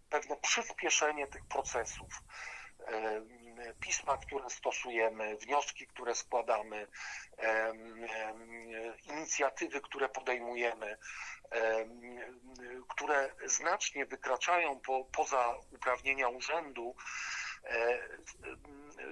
[0.09, 2.23] pewne przyspieszenie tych procesów.
[3.79, 6.87] Pisma, które stosujemy, wnioski, które składamy,
[9.03, 10.97] inicjatywy, które podejmujemy,
[12.89, 17.46] które znacznie wykraczają po, poza uprawnienia urzędu, e,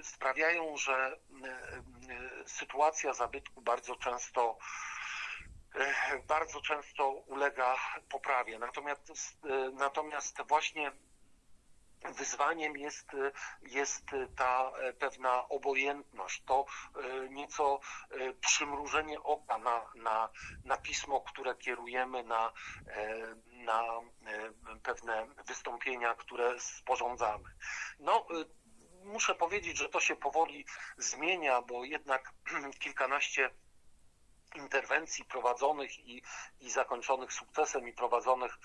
[0.04, 1.18] sprawiają, że
[2.46, 4.58] sytuacja zabytku bardzo często
[5.76, 7.76] e, bardzo często ulega
[8.10, 8.60] poprawie.
[8.60, 9.10] Natomiast,
[9.44, 10.92] e, natomiast właśnie
[12.14, 13.08] wyzwaniem jest,
[13.62, 16.66] jest ta pewna obojętność, to
[16.96, 17.80] e, nieco
[18.12, 20.30] e, przymrużenie oka na, na,
[20.64, 22.52] na pismo, które kierujemy, na,
[22.88, 23.84] e, na
[24.84, 27.50] pewne wystąpienia, które sporządzamy.
[28.00, 28.28] No,
[29.04, 30.66] muszę powiedzieć, że to się powoli
[30.98, 32.34] zmienia, bo jednak
[32.84, 33.50] kilkanaście
[34.56, 36.22] interwencji prowadzonych i,
[36.60, 38.58] i zakończonych sukcesem i prowadzonych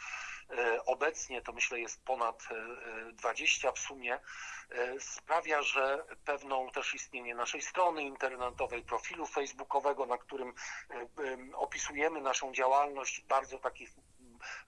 [0.51, 2.49] e, obecnie, to myślę jest ponad
[3.13, 4.21] 20 e, w sumie,
[4.71, 10.55] e, sprawia, że pewną też istnienie naszej strony internetowej, profilu facebookowego, na którym
[11.55, 13.91] opisujemy naszą działalność bardzo takich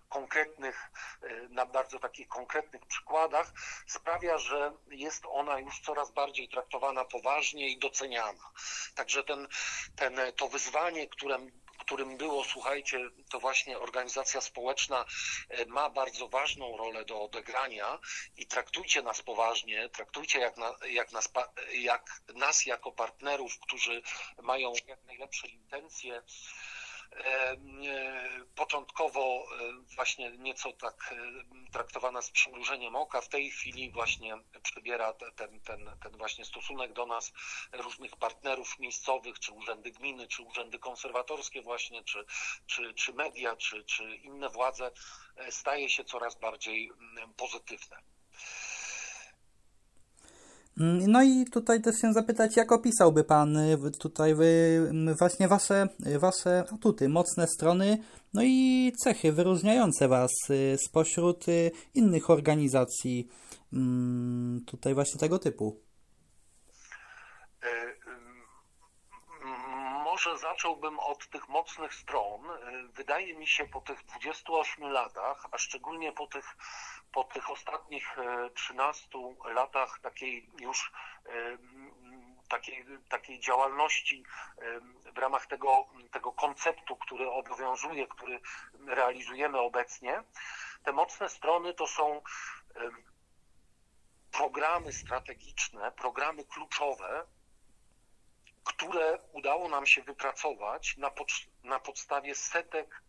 [0.09, 0.91] konkretnych,
[1.23, 3.53] e, na bardzo takich konkretnych przykładach,
[3.87, 8.51] sprawia, że jest ona już coraz bardziej traktowana poważnie i doceniana.
[8.95, 9.49] Także ten,
[9.97, 15.05] ten, to wyzwanie, którym którym było, słuchajcie, to właśnie organizacja społeczna
[15.49, 17.99] e, ma bardzo ważną rolę do odegrania
[18.37, 21.29] i traktujcie nas poważnie, traktujcie jak, na, jak, nas,
[21.73, 24.03] jak nas jako partnerów, którzy
[24.43, 26.23] mają jak najlepsze intencje
[28.55, 35.12] początkowo e, właśnie nieco tak e, traktowana z przymrużeniem oka, w tej chwili właśnie przybiera
[35.12, 37.33] ten, ten, ten właśnie stosunek do nas
[37.72, 42.25] różnych partnerów miejscowych, czy urzędy gminy, czy urzędy konserwatorskie właśnie, czy,
[42.66, 44.90] czy, czy media, czy, czy inne władze
[45.51, 46.90] staje się coraz bardziej
[47.37, 48.12] pozytywne.
[50.77, 54.35] No i tutaj też się zapytać, jak opisałby Pan y, tutaj
[55.19, 57.99] właśnie Wasze, wasze atuty, mocne strony,
[58.35, 63.29] no i cechy wyróżniające Was y, spośród y, innych organizacji
[63.73, 65.81] mm, tutaj właśnie tego typu?
[70.27, 72.49] Może zacząłbym od tych mocnych stron.
[72.95, 76.57] Wydaje mi się po tych 28 latach, a szczególnie po tych,
[77.13, 78.17] po tych ostatnich
[78.55, 79.09] 13
[79.55, 80.93] latach takiej już
[82.49, 84.25] takiej, takiej działalności
[85.15, 88.41] w ramach tego, tego konceptu, który obowiązuje, który
[88.87, 90.23] realizujemy obecnie,
[90.85, 92.23] te mocne strony to są
[94.33, 97.27] programy strategiczne, programy kluczowe,
[98.64, 101.29] które udało nam się wypracować na, pod,
[101.64, 103.03] na podstawie setek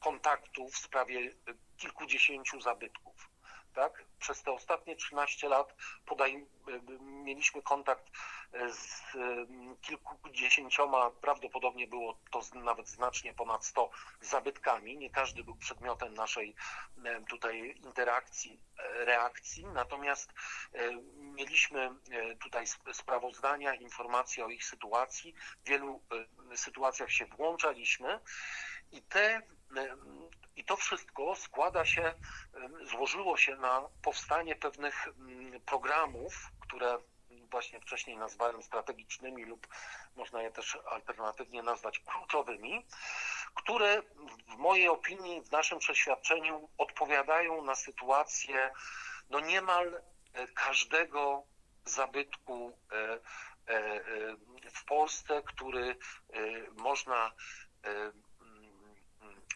[0.00, 1.34] kontaktów w sprawie
[1.76, 3.30] kilkudziesięciu zabytków
[3.76, 4.04] tak?
[4.18, 5.74] Przez te ostatnie 13 lat
[6.06, 6.46] podaj,
[7.00, 8.10] mieliśmy kontakt
[8.68, 9.02] z
[9.80, 14.98] kilkudziesięcioma, prawdopodobnie było to nawet znacznie ponad 100 zabytkami.
[14.98, 16.54] Nie każdy był przedmiotem naszej
[17.28, 20.32] tutaj interakcji, reakcji, natomiast
[21.16, 21.90] mieliśmy
[22.40, 25.34] tutaj sprawozdania, informacje o ich sytuacji.
[25.64, 26.02] W wielu
[26.54, 28.20] sytuacjach się włączaliśmy
[28.92, 29.42] i te
[30.56, 32.14] i to wszystko składa się,
[32.82, 36.98] złożyło się na powstanie pewnych mm, programów, które
[37.50, 39.66] właśnie wcześniej nazwałem strategicznymi lub
[40.16, 42.86] można je też alternatywnie nazwać kluczowymi,
[43.54, 44.02] które
[44.48, 48.70] w mojej opinii, w naszym przeświadczeniu odpowiadają na sytuację
[49.30, 51.42] no niemal e, każdego
[51.84, 52.96] zabytku e,
[53.74, 54.00] e,
[54.74, 55.96] w Polsce, który
[56.76, 57.32] można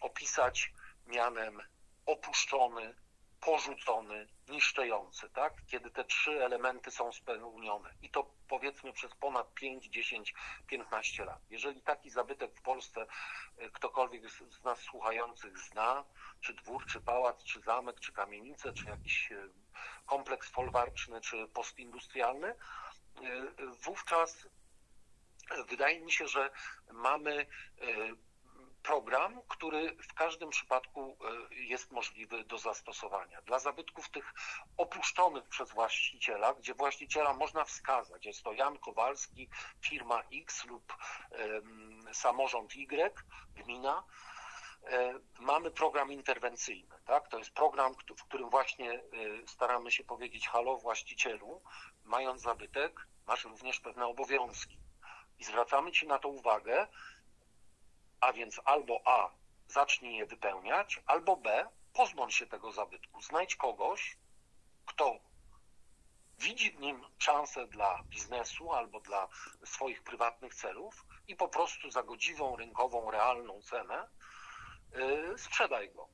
[0.01, 0.73] opisać
[1.11, 1.63] mianem
[2.07, 2.95] opuszczony,
[3.41, 5.55] porzucony, niszczący, tak?
[5.67, 7.95] Kiedy te trzy elementy są spełnione.
[8.03, 10.35] I to powiedzmy przez ponad 5, 10,
[10.67, 11.41] 15 lat.
[11.51, 13.07] Jeżeli taki zabytek w Polsce
[13.59, 16.05] e, ktokolwiek z nas słuchających zna,
[16.41, 19.49] czy dwór, czy pałac, czy zamek, czy kamienicę, czy jakiś e,
[20.07, 22.57] kompleks folwarczny, czy postindustrialny, e,
[23.85, 24.49] wówczas
[25.69, 26.51] wydaje mi się, że
[26.93, 27.47] mamy
[28.83, 31.17] program, który w każdym przypadku
[31.51, 33.43] e, jest możliwy do zastosowania.
[33.43, 34.35] Dla zabytków tych
[34.77, 39.49] opuszczonych przez właściciela, gdzie właściciela można wskazać, jest to Jan Kowalski,
[39.81, 40.97] firma X lub
[42.13, 43.15] samorząd Y,
[43.55, 44.05] gmina,
[44.85, 46.97] e, mamy program interwencyjny.
[47.05, 47.29] Tak?
[47.29, 49.01] To jest program, w którym właśnie e,
[49.47, 51.63] staramy się powiedzieć halo właścicielu,
[52.05, 54.79] mając zabytek, masz również pewne obowiązki.
[55.39, 56.87] I zwracamy Ci na to uwagę,
[58.21, 59.31] a więc albo A,
[59.69, 63.23] zacznij je wypełniać, albo B, pozbądź się tego zabytku.
[63.23, 64.17] Znajdź kogoś,
[64.87, 65.21] kto
[66.39, 69.29] widzi w nim szansę dla biznesu albo dla
[69.65, 74.09] swoich prywatnych celów i po prostu za godziwą, rynkową, realną cenę
[74.93, 76.09] yy, sprzedaj go.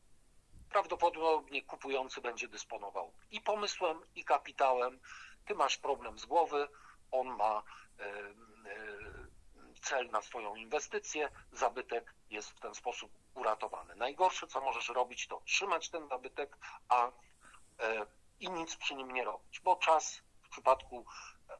[0.71, 5.01] Prawdopodobnie kupujący będzie dysponował i pomysłem, i kapitałem.
[5.47, 6.69] Ty masz problem z głowy,
[7.11, 7.63] on ma
[7.99, 9.06] yy,
[9.87, 13.97] cel na swoją inwestycję, zabytek jest w ten sposób uratowany.
[13.97, 16.57] Najgorsze, co możesz robić, to trzymać ten zabytek,
[16.89, 18.07] a e,
[18.41, 21.05] i nic przy nim nie robić, bo czas w przypadku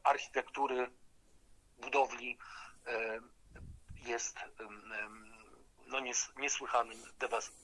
[0.03, 0.91] architektury,
[1.77, 2.37] budowli
[2.87, 3.19] e,
[3.95, 4.37] jest
[5.87, 5.99] no,
[6.37, 7.03] niesłychanym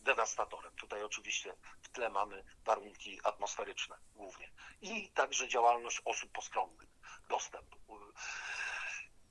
[0.03, 0.71] dewastatorem.
[0.75, 6.89] Tutaj oczywiście w tle mamy warunki atmosferyczne głównie i także działalność osób postronnych,
[7.29, 7.75] dostęp.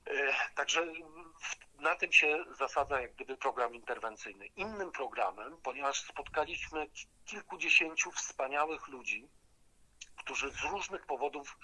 [0.07, 0.87] E, także
[1.79, 4.47] na tym się zasadza jak gdyby program interwencyjny.
[4.47, 6.87] Innym programem, ponieważ spotkaliśmy
[7.25, 9.29] kilkudziesięciu wspaniałych ludzi,
[10.17, 11.59] którzy z różnych powodów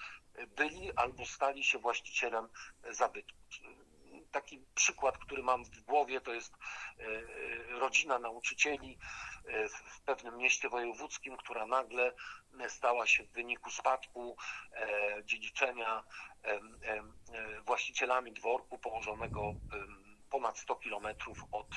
[0.47, 2.49] byli albo stali się właścicielem
[2.89, 3.37] zabytku
[4.31, 8.97] taki przykład, który mam w głowie, to jest e, e, rodzina nauczycieli
[9.45, 12.13] e, w pewnym mieście wojewódzkim, która nagle
[12.67, 14.37] stała się w wyniku spadku
[15.23, 16.03] dziedziczenia
[17.65, 19.53] właścicielami dworku położonego
[20.29, 21.67] ponad 100 kilometrów od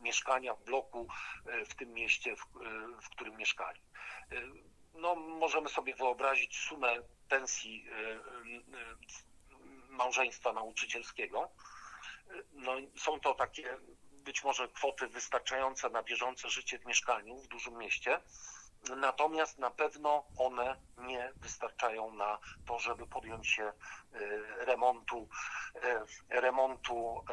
[0.00, 1.08] mieszkania w bloku
[1.66, 2.36] w tym mieście,
[3.02, 3.80] w, którym mieszkali.
[4.94, 6.96] No, możemy sobie wyobrazić sumę
[7.28, 7.84] pensji
[9.88, 11.50] małżeństwa nauczycielskiego.
[12.52, 13.78] No, są to takie
[14.10, 18.20] być może kwoty wystarczające na bieżące życie w mieszkaniu w dużym mieście,
[18.96, 23.72] natomiast na pewno one nie wystarczają na to, żeby podjąć się e,
[24.64, 25.28] remontu,
[25.82, 26.04] e,
[26.40, 27.24] remontu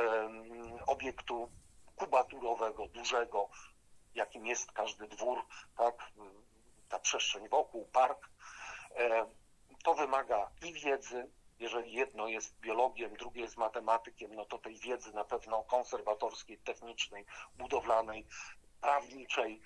[0.88, 1.51] obiektu
[1.95, 3.49] kubaturowego, dużego,
[4.15, 5.45] jakim jest każdy dwór,
[5.77, 5.95] tak,
[6.89, 8.30] ta przestrzeń wokół, park.
[8.95, 9.25] E,
[9.84, 11.30] to wymaga i wiedzy,
[11.60, 17.26] jeżeli jedno jest biologiem, drugie jest matematykiem, no to tej wiedzy na pewno konserwatorskiej, technicznej,
[17.58, 18.26] budowlanej,
[18.82, 19.62] prawniczej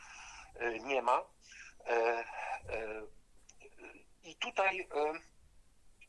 [0.55, 1.23] e, nie ma.
[1.85, 2.25] E, e,
[4.23, 4.87] I tutaj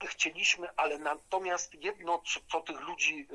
[0.04, 2.22] chcieliśmy, ale natomiast jedno,
[2.52, 3.28] co tych ludzi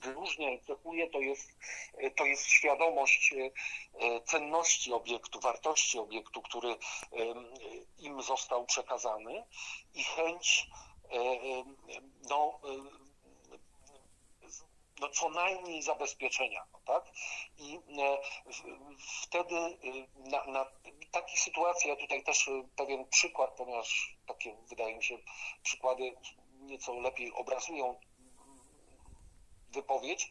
[0.00, 1.50] wyróżnia i cechuje, to jest,
[2.16, 3.34] to jest świadomość
[4.24, 6.76] cenności obiektu, wartości obiektu, który
[7.98, 9.44] im został przekazany
[9.94, 10.66] i chęć
[12.30, 12.60] no,
[15.00, 17.04] no co najmniej zabezpieczenia, tak?
[17.58, 18.18] I e,
[19.22, 19.70] wtedy e,
[20.30, 20.66] na, na
[21.10, 25.18] takich sytuacjach, ja tutaj też e, pewien przykład, ponieważ takie wydaje mi się
[25.62, 26.16] przykłady
[26.60, 28.00] nieco lepiej obrazują
[29.70, 30.30] wypowiedź,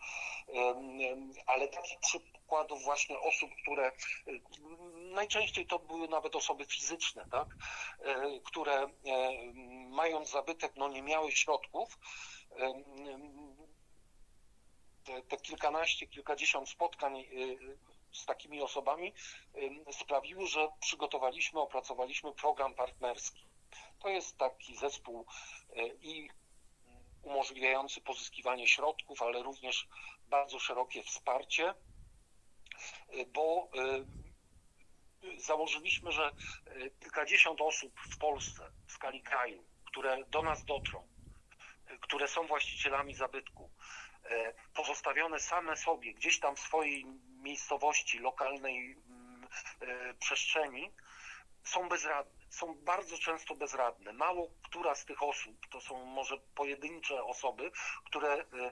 [1.46, 3.92] ale takich przykładów właśnie osób, które
[5.16, 7.58] najczęściej to były nawet osoby fizyczne, tak,
[8.44, 8.88] które
[9.90, 11.98] mając zabytek, no nie miały środków,
[15.04, 17.58] te, te kilkanaście, kilkadziesiąt spotkań y,
[18.14, 19.14] z takimi osobami
[19.92, 23.46] sprawiły, że przygotowaliśmy, opracowaliśmy program partnerski.
[24.00, 25.26] To jest taki zespół
[26.02, 26.30] i
[27.22, 29.88] umożliwiający pozyskiwanie środków, ale również
[30.28, 31.74] bardzo szerokie wsparcie,
[33.28, 33.70] bo
[35.38, 36.32] założyliśmy, że
[37.00, 41.08] kilkadziesiąt osób w Polsce w skali kraju, które do nas dotrą,
[42.02, 43.72] które są właścicielami zabytku,
[44.30, 47.06] E, pozostawione same sobie gdzieś tam w swojej
[47.42, 49.48] miejscowości, lokalnej mm,
[49.82, 50.92] e, przestrzeni,
[51.66, 54.14] są bezradne są bardzo często bezradne.
[54.14, 57.72] Mało która z tych osób, to są może pojedyncze osoby,
[58.06, 58.72] które e, e,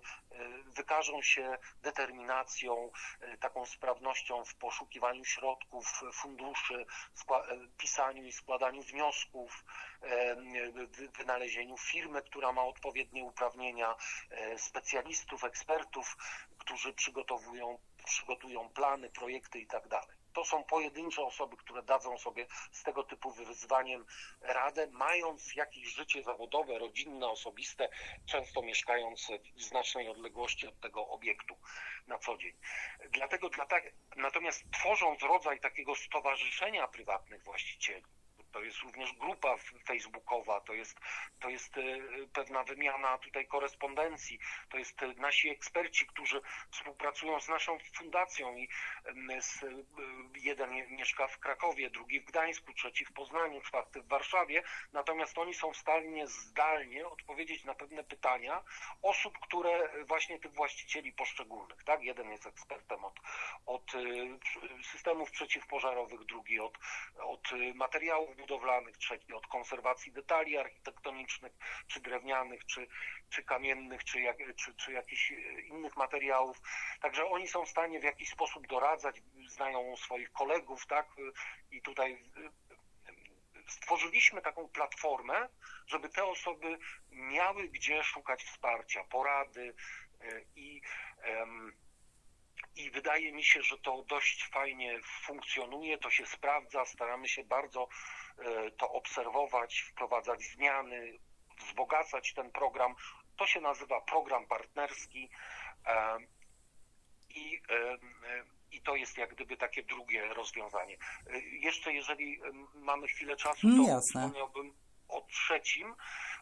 [0.76, 2.92] wykażą się determinacją,
[3.22, 6.86] e, taką sprawnością w poszukiwaniu środków, funduszy,
[7.78, 9.66] pisaniu i składaniu wniosków,
[11.18, 13.96] wynalezieniu firmy, która ma odpowiednie uprawnienia,
[14.58, 16.18] specjalistów, ekspertów,
[16.58, 20.00] którzy przygotowują, przygotują plany, projekty itd.
[20.34, 24.06] Tak to są pojedyncze osoby, które dadzą sobie z tego typu wyzwaniem
[24.42, 27.90] radę, mając jakieś życie zawodowe, rodzinne, osobiste,
[28.26, 31.58] często mieszkając w znacznej odległości od tego obiektu
[32.08, 32.54] na co dzień.
[33.10, 33.50] Dlatego,
[34.16, 38.06] natomiast tworząc rodzaj takiego stowarzyszenia prywatnych właścicieli,
[38.54, 41.00] to jest również grupa facebookowa, to jest,
[41.40, 41.82] to jest e,
[42.34, 44.40] pewna wymiana tutaj korespondencji,
[44.70, 46.42] to jest e, nasi eksperci, którzy
[46.72, 48.68] współpracują z naszą fundacją i
[49.40, 49.68] z, e,
[50.36, 55.54] jeden mieszka w Krakowie, drugi w Gdańsku, trzeci w Poznaniu, czwarty w Warszawie, natomiast oni
[55.54, 58.64] są w stanie zdalnie odpowiedzieć na pewne pytania
[59.02, 62.04] osób, które właśnie tych właścicieli poszczególnych, tak?
[62.04, 63.20] Jeden jest ekspertem od,
[63.66, 63.92] od
[64.84, 66.78] systemów przeciwpożarowych, drugi od,
[67.20, 71.54] od materiałów budowlanych, trzeci od konserwacji detali architektonicznych,
[71.88, 72.88] czy drewnianych, czy,
[73.30, 75.32] czy kamiennych, czy, jak, czy, czy jakichś
[75.66, 76.58] innych materiałów.
[77.02, 81.08] Także oni są w stanie w jakiś sposób doradzać, znają swoich kolegów, tak?
[81.72, 82.20] I tutaj y,
[83.68, 85.50] stworzyliśmy taką platformę,
[85.88, 86.78] żeby te osoby
[87.12, 89.74] miały gdzie szukać wsparcia, porady
[90.56, 90.82] i
[92.94, 97.88] wydaje mi się, że to dość fajnie funkcjonuje, to się sprawdza, staramy się bardzo
[98.38, 101.20] e, to obserwować, wprowadzać zmiany,
[101.60, 102.96] wzbogacać ten program.
[103.38, 105.30] To się nazywa program partnerski
[105.86, 106.18] e,
[107.30, 107.98] i, e,
[108.72, 110.98] i to jest jak gdyby takie drugie rozwiązanie.
[111.52, 112.40] Jeszcze jeżeli
[112.74, 114.22] mamy chwilę czasu, to mm, Jasne.
[114.22, 114.74] wspomniałbym
[115.08, 115.96] o trzecim,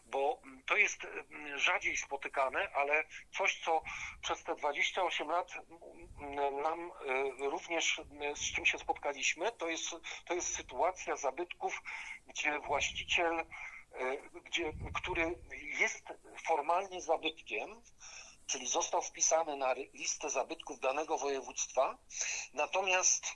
[0.06, 3.82] bo to jest mm, rzadziej spotykane, ale coś, co
[4.22, 5.52] przez te 28 lat
[6.20, 6.90] mm, nam
[7.40, 8.04] y, również y,
[8.36, 9.90] z czym się spotkaliśmy, to jest,
[10.24, 11.82] to jest sytuacja zabytków,
[12.26, 13.44] gdzie właściciel, y,
[14.44, 15.38] gdzie, który
[15.80, 16.04] jest
[16.46, 17.82] formalnie zabytkiem,
[18.46, 21.98] czyli został wpisany na listę zabytków danego województwa,
[22.52, 23.26] natomiast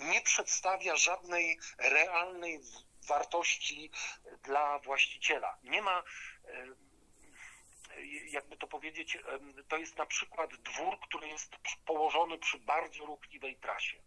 [0.00, 2.60] nie przedstawia żadnej realnej
[3.08, 3.90] wartości
[4.42, 5.58] dla właściciela.
[5.62, 6.02] Nie ma,
[8.30, 9.18] jakby to powiedzieć,
[9.68, 14.02] to jest na przykład dwór, który jest położony przy bardzo ruchliwej trasie.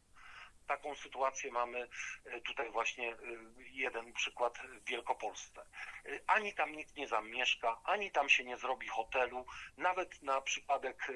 [0.67, 1.87] Taką sytuację mamy
[2.25, 3.17] e, tutaj właśnie e,
[3.57, 5.61] jeden przykład w Wielkopolsce.
[6.05, 9.45] E, ani tam nikt nie zamieszka, ani tam się nie zrobi hotelu,
[9.77, 11.07] nawet na przypadek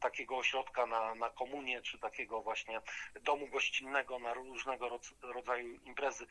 [0.00, 2.80] takiego ośrodka na, na komunie, czy takiego właśnie
[3.20, 6.26] domu gościnnego na różnego rodzaju imprezy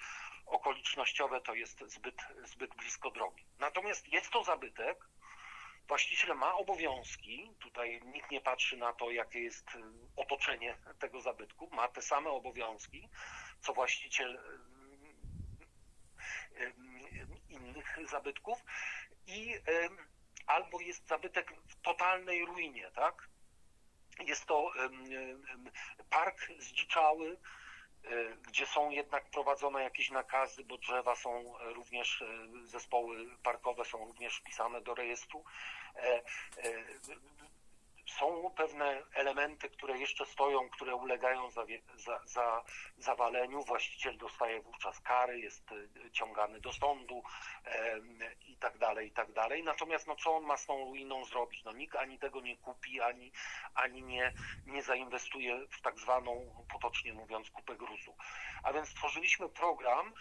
[0.46, 3.46] okolicznościowe, to jest zbyt, zbyt blisko drogi.
[3.60, 5.08] Natomiast jest to zabytek,
[5.92, 9.80] Właściciel ma obowiązki, tutaj nikt nie patrzy na to, jakie jest y,
[10.16, 13.10] otoczenie tego zabytku, ma te same obowiązki,
[13.62, 14.36] co właściciel
[16.56, 16.74] y, y,
[17.50, 18.64] innych zabytków.
[19.28, 19.54] I
[20.48, 23.30] albo jest zabytek w totalnej ruinie, tak?
[24.20, 24.72] Jest to
[26.10, 27.38] park zdziczały,
[28.48, 32.24] gdzie są jednak prowadzone jakieś nakazy, bo drzewa są również,
[32.64, 35.44] zespoły parkowe są również wpisane do rejestru
[38.20, 42.64] są pewne elementy, które jeszcze stoją, które ulegają za, za, za,
[42.98, 43.64] zawaleniu.
[43.64, 47.24] Właściciel dostaje wówczas kary, jest e, ciągany do sądu
[48.48, 49.64] i tak dalej, i tak dalej.
[49.64, 51.64] Natomiast no, co on ma z tą ruiną zrobić?
[51.64, 53.32] No, nikt ani tego nie kupi, ani,
[53.76, 54.34] ani nie,
[54.66, 58.16] nie zainwestuje w tak zwaną, potocznie mówiąc, kupę gruzu.
[58.64, 60.14] A więc stworzyliśmy program,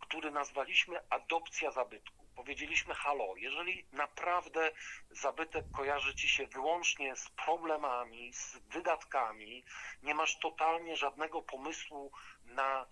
[0.00, 4.72] który nazwaliśmy adopcja zabytku powiedzieliśmy halo, jeżeli naprawdę
[5.10, 9.64] zabytek kojarzy ci się wyłącznie z problemami, z wydatkami,
[10.02, 12.12] nie masz totalnie żadnego pomysłu
[12.44, 12.86] na,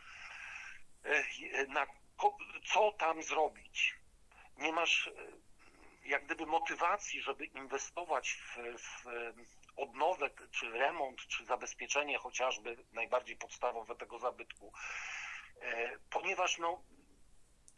[1.05, 1.87] e, na
[2.73, 3.95] co tam zrobić,
[4.59, 5.13] nie masz e,
[6.05, 9.07] jak gdyby motywacji, żeby inwestować w, w
[9.77, 14.73] odnowę, czy remont, czy zabezpieczenie chociażby najbardziej podstawowe tego zabytku,
[15.61, 16.83] e, ponieważ no,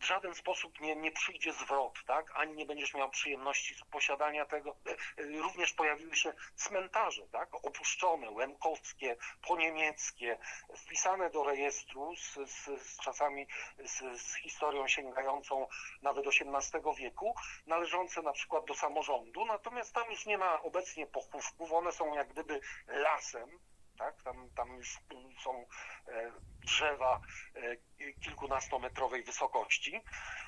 [0.00, 2.30] w żaden sposób nie, nie przyjdzie zwrot, tak?
[2.34, 4.76] ani nie będziesz miał przyjemności z posiadania tego.
[4.86, 4.96] E, e,
[5.26, 7.54] również pojawiły się cmentarze, tak?
[7.54, 10.38] opuszczone, łemkowskie, poniemieckie,
[10.76, 13.46] wpisane do rejestru z, z, z czasami
[13.84, 15.66] z, z historią sięgającą
[16.02, 17.34] nawet XVIII wieku,
[17.66, 22.28] należące na przykład do samorządu, natomiast tam już nie ma obecnie pochówków, one są jak
[22.28, 23.58] gdyby lasem,
[24.00, 24.22] tak?
[24.22, 24.98] Tam, tam już
[25.44, 25.66] są
[26.08, 26.32] e,
[26.64, 27.20] drzewa
[27.54, 27.76] e,
[28.12, 30.00] kilkunastometrowej wysokości.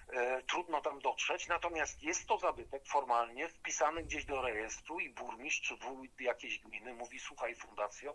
[0.09, 5.69] E, trudno tam dotrzeć, natomiast jest to zabytek formalnie wpisany gdzieś do rejestru i burmistrz
[5.69, 8.15] czy wójt jakiejś gminy mówi, słuchaj fundacjo,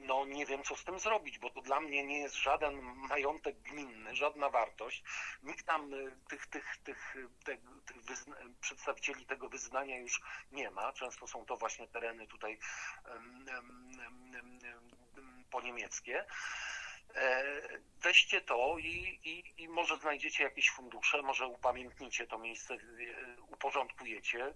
[0.00, 3.58] no nie wiem, co z tym zrobić, bo to dla mnie nie jest żaden majątek
[3.58, 5.02] gminny, żadna wartość.
[5.42, 5.96] Nikt tam e,
[6.28, 7.96] tych, tych, tych, tych, tych
[8.60, 10.20] przedstawicieli tego wyznania już
[10.52, 10.92] nie ma.
[10.92, 12.58] Często są to właśnie tereny tutaj
[15.50, 16.24] poniemieckie.
[17.14, 17.44] E,
[18.02, 22.76] weźcie to i, i, i może znajdziecie jakieś fundusze, może upamiętnicie to miejsce,
[23.48, 24.54] uporządkujecie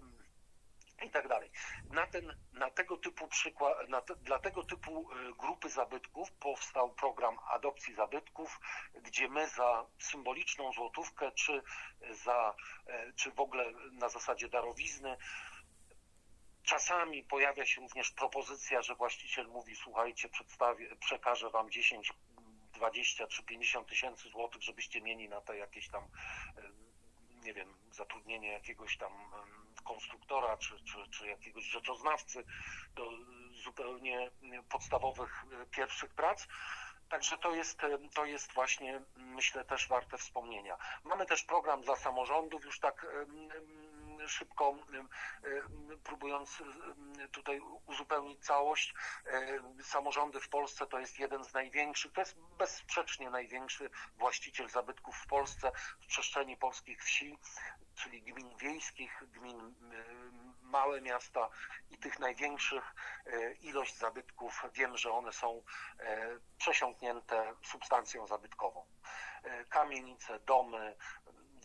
[1.05, 1.51] i tak dalej.
[1.91, 6.95] Na, ten, na tego typu przykład, na te, dla tego typu e, grupy zabytków powstał
[6.95, 8.61] program adopcji zabytków,
[9.03, 11.63] gdzie my za symboliczną złotówkę, czy
[12.11, 12.55] za,
[12.87, 15.17] e, czy w ogóle na zasadzie darowizny,
[16.63, 22.13] Czasami pojawia się również propozycja, że właściciel mówi: Słuchajcie, przedstawię, przekażę wam 10,
[22.73, 26.63] 20 czy 50 tysięcy złotych, żebyście mieli na to jakieś tam, e,
[27.45, 29.13] nie wiem, zatrudnienie jakiegoś tam
[29.81, 32.45] konstruktora czy, czy, czy jakiegoś rzeczoznawcy
[32.95, 33.11] do
[33.65, 34.31] zupełnie
[34.69, 36.47] podstawowych e, pierwszych prac.
[37.09, 40.77] Także to jest, e, to jest właśnie, myślę, też warte wspomnienia.
[41.05, 43.07] Mamy też program dla samorządów, już tak
[44.29, 44.77] szybko,
[46.05, 46.63] próbując
[47.33, 48.95] tutaj uzupełnić całość.
[49.83, 55.27] Samorządy w Polsce to jest jeden z największych, to jest bezsprzecznie największy właściciel zabytków w
[55.27, 57.39] Polsce, w przestrzeni polskich wsi
[58.03, 59.73] czyli gmin wiejskich, gmin y,
[60.63, 61.49] małe miasta
[61.91, 62.95] i tych największych
[63.27, 66.03] y, ilość zabytków, wiem, że one są y,
[66.59, 68.87] przesiąknięte substancją zabytkową.
[69.69, 70.97] Kamienice, domy,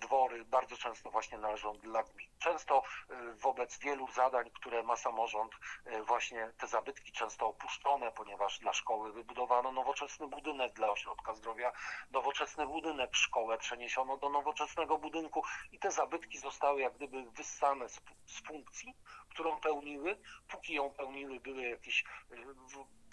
[0.06, 2.30] dwory bardzo często właśnie należą dla gmin.
[2.39, 5.53] Często y, wobec wielu zadań, które ma samorząd,
[5.88, 11.72] y, właśnie te zabytki często opuszczone, ponieważ dla szkoły wybudowano nowoczesny budynek, dla ośrodka zdrowia
[12.12, 18.01] nowoczesny budynek, szkołę przeniesiono do nowoczesnego budynku i te zabytki zostały jak gdyby wyssane z,
[18.26, 18.93] z funkcji,
[19.30, 20.18] którą pełniły.
[20.47, 22.38] Póki ją pełniły, były jakieś, y,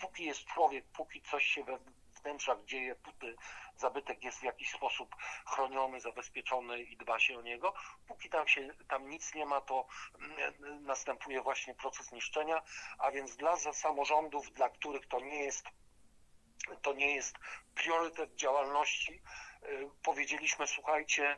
[0.00, 1.78] póki jest człowiek, póki coś się we
[2.22, 3.36] wnętrzach dzieje, póty
[3.76, 5.16] zabytek jest w jakiś sposób
[5.46, 7.74] chroniony, zabezpieczony i dba się o niego.
[8.06, 9.86] Póki tam, się, tam nic nie ma, to
[10.18, 12.62] mm, następuje właśnie proces niszczenia,
[12.98, 15.64] a więc dla samorządów, dla których to nie jest
[16.82, 17.38] to nie jest
[17.74, 19.22] priorytet działalności.
[19.62, 21.36] Y, powiedzieliśmy, słuchajcie,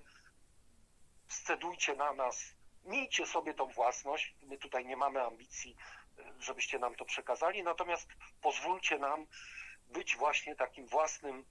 [1.28, 2.54] scedujcie na nas,
[2.84, 4.34] miejcie sobie tą własność.
[4.42, 5.76] My tutaj nie mamy ambicji,
[6.18, 8.08] y, żebyście nam to przekazali, natomiast
[8.40, 9.26] pozwólcie nam
[9.94, 11.44] być właśnie takim własnym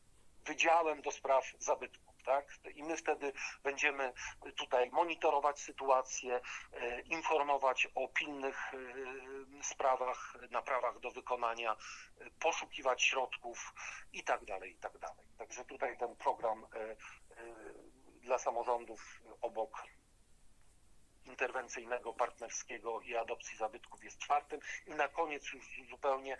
[0.45, 2.13] wydziałem do spraw zabytków.
[2.25, 2.45] Tak?
[2.75, 3.33] I my wtedy
[3.63, 4.13] będziemy
[4.55, 6.41] tutaj monitorować sytuację,
[6.73, 13.73] e, informować o pilnych e, sprawach, naprawach do wykonania, e, poszukiwać środków
[14.13, 15.25] i tak dalej, i tak dalej.
[15.37, 16.65] Także tutaj ten program
[18.21, 19.83] dla samorządów obok
[21.25, 24.59] interwencyjnego, partnerskiego i adopcji zabytków jest czwartym.
[24.87, 26.37] I na koniec już zupełnie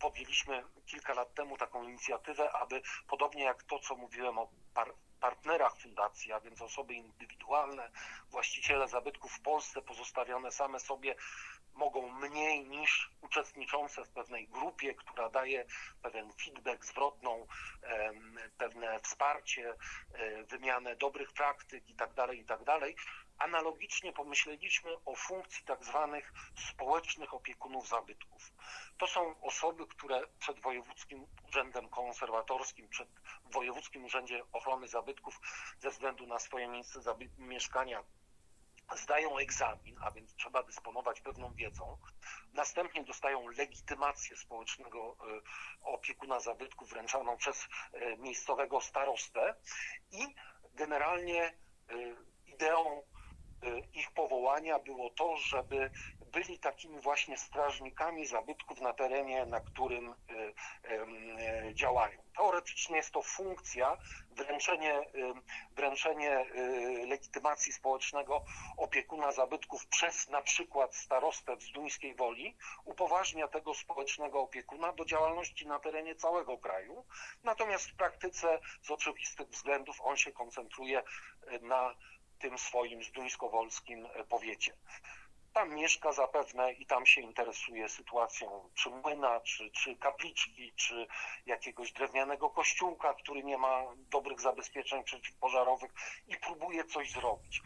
[0.00, 5.76] podjęliśmy kilka lat temu taką inicjatywę, aby podobnie jak to, co mówiłem o par partnerach
[5.76, 7.90] fundacji, a więc osoby indywidualne,
[8.30, 11.14] właściciele zabytków w Polsce pozostawione same sobie,
[11.74, 15.64] mogą mniej niż uczestniczące w pewnej grupie, która daje
[16.02, 17.46] pewien feedback, zwrotną,
[18.58, 19.74] pewne wsparcie,
[20.12, 22.80] e, wymianę dobrych praktyk itd., tak itd.
[23.38, 26.32] Analogicznie pomyśleliśmy o funkcji tak zwanych
[26.70, 28.52] społecznych opiekunów zabytków.
[28.98, 33.08] To są osoby, które przed Wojewódzkim Urzędem Konserwatorskim, przed
[33.44, 35.40] Wojewódzkim Urzędzie Ochrony Zabytków
[35.78, 37.00] ze względu na swoje miejsce
[37.38, 38.04] mieszkania
[38.94, 41.98] zdają egzamin, a więc trzeba dysponować pewną wiedzą.
[42.52, 45.40] Następnie dostają legitymację społecznego e,
[45.80, 49.54] opiekuna zabytku wręczaną przez e, miejscowego starostę
[50.10, 50.34] i
[50.74, 51.54] generalnie e,
[52.46, 53.02] ideą
[53.92, 55.90] ich powołania było to, żeby
[56.26, 60.14] byli takimi właśnie strażnikami zabytków na terenie, na którym
[61.72, 62.18] działają.
[62.36, 63.98] Teoretycznie jest to funkcja,
[64.30, 65.00] wręczenie,
[65.70, 66.46] wręczenie
[67.06, 68.44] legitymacji społecznego
[68.76, 75.66] opiekuna zabytków przez na przykład starostę w Zduńskiej Woli upoważnia tego społecznego opiekuna do działalności
[75.66, 77.06] na terenie całego kraju.
[77.44, 81.02] Natomiast w praktyce z oczywistych względów on się koncentruje
[81.60, 81.94] na
[82.38, 84.72] tym swoim zduńskowolskim powiecie
[85.56, 91.06] tam mieszka zapewne i tam się interesuje sytuacją czy młyna, czy, czy kapliczki, czy
[91.46, 95.90] jakiegoś drewnianego kościółka, który nie ma dobrych zabezpieczeń przeciwpożarowych
[96.28, 97.62] i próbuje coś zrobić.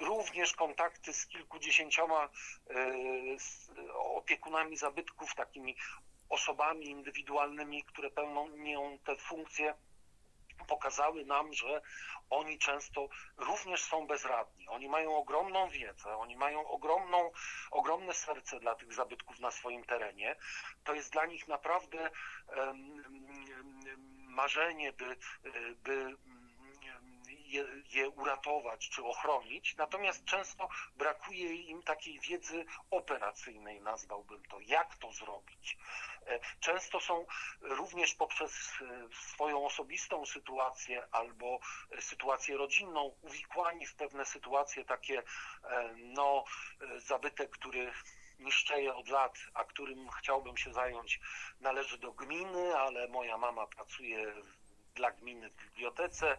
[0.00, 2.30] Również kontakty z kilkudziesięcioma e,
[3.94, 5.76] opiekunami zabytków, takimi
[6.28, 9.74] osobami indywidualnymi, które pełnią te funkcje
[10.64, 11.82] pokazały nam, że
[12.30, 14.68] oni często również są bezradni.
[14.68, 17.30] Oni mają ogromną wiedzę, oni mają ogromną,
[17.70, 20.36] ogromne serce dla tych zabytków na swoim terenie.
[20.84, 22.10] To jest dla nich naprawdę
[24.28, 25.16] marzenie, by,
[25.84, 26.16] by
[27.50, 34.96] je, je, uratować czy ochronić, natomiast często brakuje im takiej wiedzy operacyjnej, nazwałbym to, jak
[34.96, 35.76] to zrobić.
[36.26, 37.26] E, często są
[37.60, 41.60] również poprzez e, swoją osobistą sytuację albo
[42.00, 45.22] sytuację rodzinną uwikłani w pewne sytuacje takie,
[45.64, 46.44] e, no,
[46.96, 47.92] zabytek, który
[48.38, 51.20] niszczeje od lat, a którym chciałbym się zająć,
[51.60, 54.34] należy do gminy, ale moja mama pracuje
[54.94, 56.38] dla gminy w bibliotece,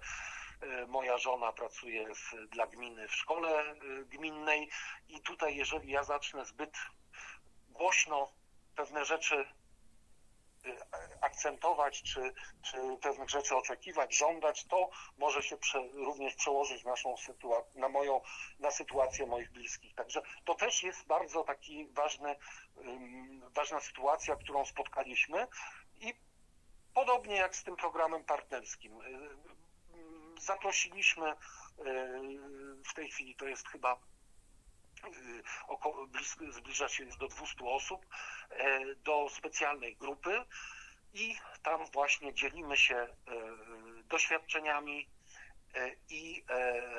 [0.87, 4.69] moja żona pracuje w, dla gminy w szkole gminnej
[5.09, 6.77] i tutaj jeżeli ja zacznę zbyt
[7.69, 8.31] głośno
[8.75, 9.45] pewne rzeczy
[10.65, 10.77] Y,
[11.21, 17.15] akcentować, czy, czy pewnych rzeczy oczekiwać, żądać, to może się prze, również przełożyć naszą
[17.75, 18.21] na moją,
[18.59, 19.95] na sytuację moich bliskich.
[19.95, 22.35] Także to też jest bardzo taki ważny,
[23.55, 25.47] ważna sytuacja, którą spotkaliśmy
[25.99, 26.13] i
[26.93, 28.99] podobnie jak z tym programem partnerskim.
[30.41, 31.35] Zaprosiliśmy y,
[32.89, 33.99] w tej chwili, to jest chyba
[35.07, 36.07] Y, około,
[36.51, 38.05] zbliża się już do 200 osób,
[38.49, 40.45] e, do specjalnej grupy
[41.13, 43.07] i tam właśnie dzielimy się e,
[44.03, 45.09] doświadczeniami
[45.75, 46.43] e, i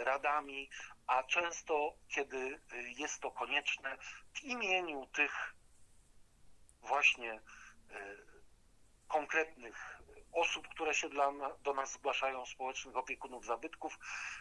[0.04, 0.70] radami,
[1.06, 2.60] a często, kiedy
[2.96, 3.96] jest to konieczne,
[4.34, 5.54] w imieniu tych
[6.80, 7.40] właśnie
[9.08, 10.01] konkretnych
[10.32, 13.98] osób, które się dla, do nas zgłaszają, społecznych opiekunów zabytków,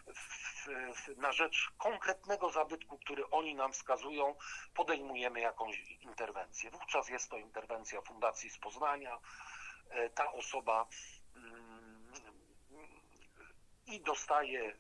[0.07, 4.35] w, w, na rzecz konkretnego zabytku, który oni nam wskazują,
[4.73, 6.71] podejmujemy jakąś interwencję.
[6.71, 9.19] Wówczas jest to interwencja Fundacji z Poznania.
[9.89, 10.87] E, ta osoba
[11.35, 12.11] mm,
[13.87, 14.75] i dostaje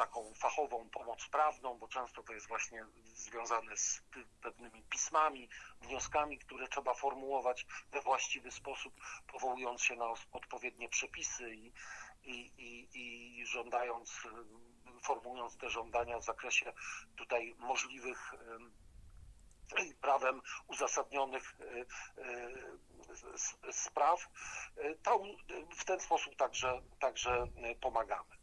[0.00, 4.02] taką fachową pomoc prawną, bo często to jest właśnie związane z
[4.42, 5.48] pewnymi pismami,
[5.80, 8.94] wnioskami, które trzeba formułować we właściwy sposób,
[9.32, 11.72] powołując się na odpowiednie przepisy i,
[12.24, 14.20] i, i, i żądając,
[15.02, 16.72] formułując te żądania w zakresie
[17.16, 18.34] tutaj możliwych
[20.00, 21.56] prawem uzasadnionych
[23.70, 24.28] spraw,
[25.78, 27.46] w ten sposób także, także
[27.80, 28.39] pomagamy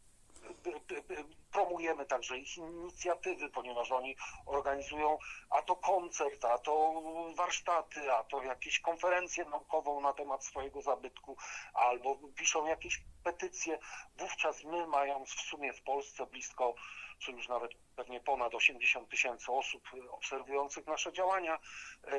[1.52, 4.16] promujemy także ich inicjatywy, ponieważ oni
[4.46, 5.18] organizują
[5.50, 7.02] a to koncert, a to
[7.34, 11.36] warsztaty, a to jakieś konferencje naukową na temat swojego zabytku,
[11.74, 13.78] albo piszą jakieś petycje.
[14.16, 16.74] Wówczas my, mając w sumie w Polsce blisko,
[17.18, 21.58] czy już nawet pewnie ponad 80 tysięcy osób obserwujących nasze działania,
[22.04, 22.18] e,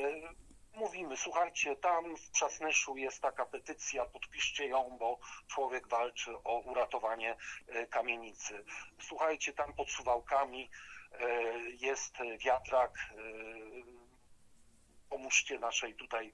[0.80, 7.36] mówimy, słuchajcie, tam w Przasnyszu jest taka petycja, podpiszcie ją, bo człowiek walczy o uratowanie
[7.68, 8.66] e, kamienicy.
[9.02, 10.70] Słuchajcie, tam pod Suwałkami
[11.12, 13.22] e, jest wiatrak, e,
[15.10, 16.34] pomóżcie naszej tutaj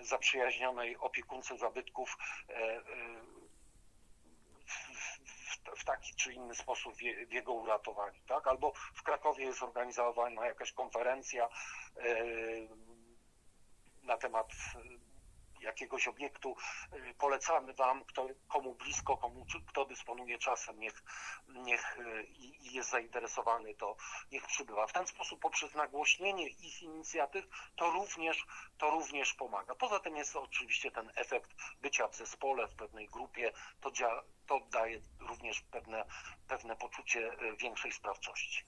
[0.00, 2.16] zaprzyjaźnionej opiekunce zabytków
[5.76, 8.46] w, taki czy inny sposób w, jego uratowaniu, tak?
[8.46, 11.48] Albo w Krakowie jest organizowana jakaś konferencja
[14.02, 14.52] na temat
[15.60, 16.56] jakiegoś obiektu
[16.92, 21.02] y, polecamy Wam, kto, komu blisko, komu, kto dysponuje czasem, niech,
[21.48, 23.96] niech y, i jest zainteresowany, to
[24.32, 24.86] niech przybywa.
[24.86, 27.44] W ten sposób poprzez nagłośnienie ich inicjatyw
[27.76, 28.46] to również,
[28.78, 29.74] to również pomaga.
[29.74, 34.60] Poza tym jest oczywiście ten efekt bycia w zespole, w pewnej grupie, to, dzia, to
[34.72, 36.04] daje również pewne,
[36.48, 38.64] pewne poczucie y, większej sprawczości.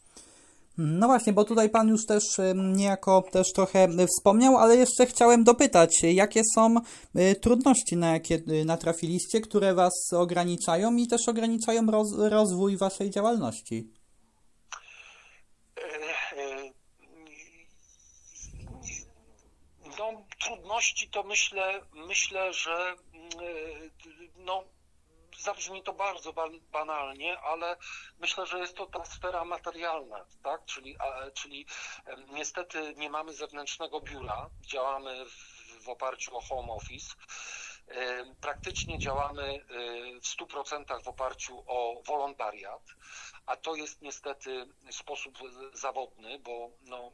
[0.79, 6.03] No właśnie, bo tutaj Pan już też niejako też trochę wspomniał, ale jeszcze chciałem dopytać,
[6.03, 6.77] jakie są
[7.17, 13.11] y, trudności, na jakie y, natrafiliście, które Was ograniczają i też ograniczają roz, rozwój Waszej
[13.11, 13.91] działalności?
[15.77, 15.83] E,
[16.37, 16.73] e,
[19.99, 24.65] no, trudności to myślę, myślę, że mm, e, no,
[25.43, 26.33] zabrzmi to bardzo
[26.73, 27.77] banalnie, ale
[28.19, 30.65] myślę, że jest to ta sfera materialna, tak?
[30.65, 30.97] Czyli,
[31.35, 31.67] czyli
[32.29, 37.15] niestety nie mamy zewnętrznego biura, działamy w, w oparciu o home office.
[38.41, 39.61] Praktycznie działamy e,
[40.21, 42.83] w 100% w oparciu o wolontariat,
[43.47, 45.39] a to jest niestety sposób
[45.73, 47.13] zawodny, bo no,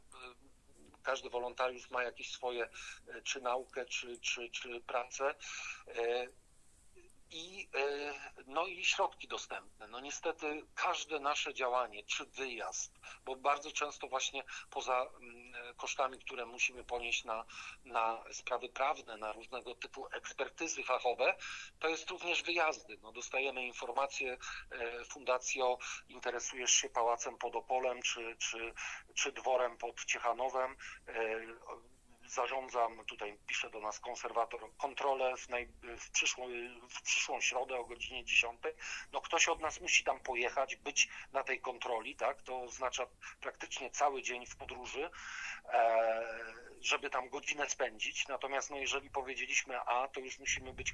[1.03, 2.63] każdy wolontariusz ma jakieś swoje
[3.07, 5.35] e, czy naukę, czy, czy, czy pracę
[5.87, 6.27] e,
[7.31, 8.13] i, e,
[8.47, 9.87] no i środki dostępne.
[9.87, 16.45] No niestety każde nasze działanie, czy wyjazd, bo bardzo często właśnie poza mm, kosztami, które
[16.45, 17.45] musimy ponieść na,
[17.85, 21.35] na sprawy prawne, na różnego typu ekspertyzy fachowe,
[21.79, 22.97] to jest również wyjazdy.
[23.01, 24.37] No dostajemy informacje,
[24.71, 25.77] e, Fundacjo,
[26.09, 28.73] interesujesz się Pałacem pod Opolem, czy, czy,
[29.13, 30.75] czy dworem pod Ciechanowem,
[31.07, 31.39] e,
[32.29, 35.67] zarządzam, tutaj pisze do nas konserwator, kontrolę w, naj,
[35.97, 36.47] w, przyszłą,
[36.89, 38.59] w przyszłą środę o godzinie 10.
[39.11, 42.41] No ktoś od nas musi tam pojechać, być na tej kontroli, tak?
[42.41, 43.07] To oznacza
[43.41, 45.09] praktycznie cały dzień w podróży,
[45.65, 46.23] e,
[46.81, 48.27] żeby tam godzinę spędzić.
[48.27, 50.91] Natomiast no jeżeli powiedzieliśmy A, to już musimy być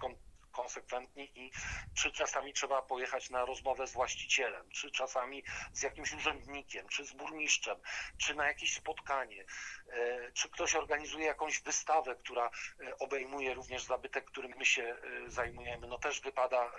[0.56, 1.52] konsekwentni i
[1.96, 5.44] czy czasami trzeba pojechać na rozmowę z właścicielem, czy czasami
[5.74, 7.78] z jakimś urzędnikiem, czy z burmistrzem,
[8.18, 9.46] czy na jakieś spotkanie,
[9.90, 12.50] e, czy ktoś organizuje jakąś wystawę, która
[12.80, 15.88] e, obejmuje również zabytek, którym my się e, zajmujemy.
[15.88, 16.72] No też wypada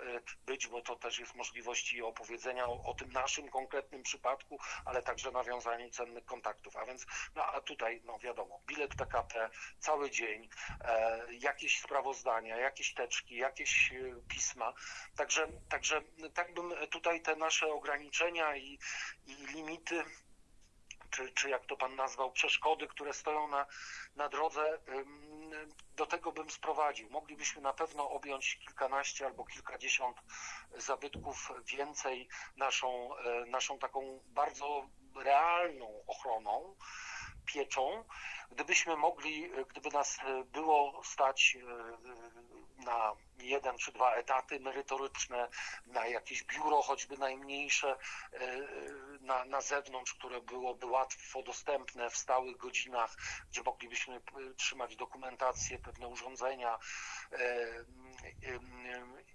[0.45, 5.01] być, bo to też jest możliwość i opowiedzenia o, o tym naszym konkretnym przypadku, ale
[5.01, 6.75] także nawiązanie cennych kontaktów.
[6.77, 7.05] A więc,
[7.35, 9.49] no a tutaj, no wiadomo, bilet PKP,
[9.79, 10.49] cały dzień,
[11.31, 14.73] jakieś sprawozdania, jakieś teczki, jakieś jakieś e, pisma.
[15.15, 16.01] Także, także
[16.33, 18.79] tak bym tutaj te nasze ograniczenia i,
[19.25, 20.03] i limity
[21.09, 23.65] czy, czy jak to pan nazwał, przeszkody, które stoją na,
[24.15, 24.79] na drodze,
[25.95, 27.09] do tego bym sprowadził.
[27.09, 30.17] Moglibyśmy na pewno objąć kilkanaście albo kilkadziesiąt
[30.77, 36.75] zabytków więcej naszą, e, naszą taką bardzo realną ochroną,
[37.47, 38.03] pieczą.
[38.51, 45.49] Gdybyśmy mogli, gdyby nas było stać e, na jeden czy dwa etaty merytoryczne,
[45.85, 47.95] na jakieś biuro choćby najmniejsze
[48.33, 48.57] e,
[49.21, 53.15] na, na zewnątrz, które byłoby łatwo dostępne w stałych godzinach,
[53.49, 54.21] gdzie moglibyśmy e,
[54.57, 56.79] trzymać dokumentację, pewne urządzenia.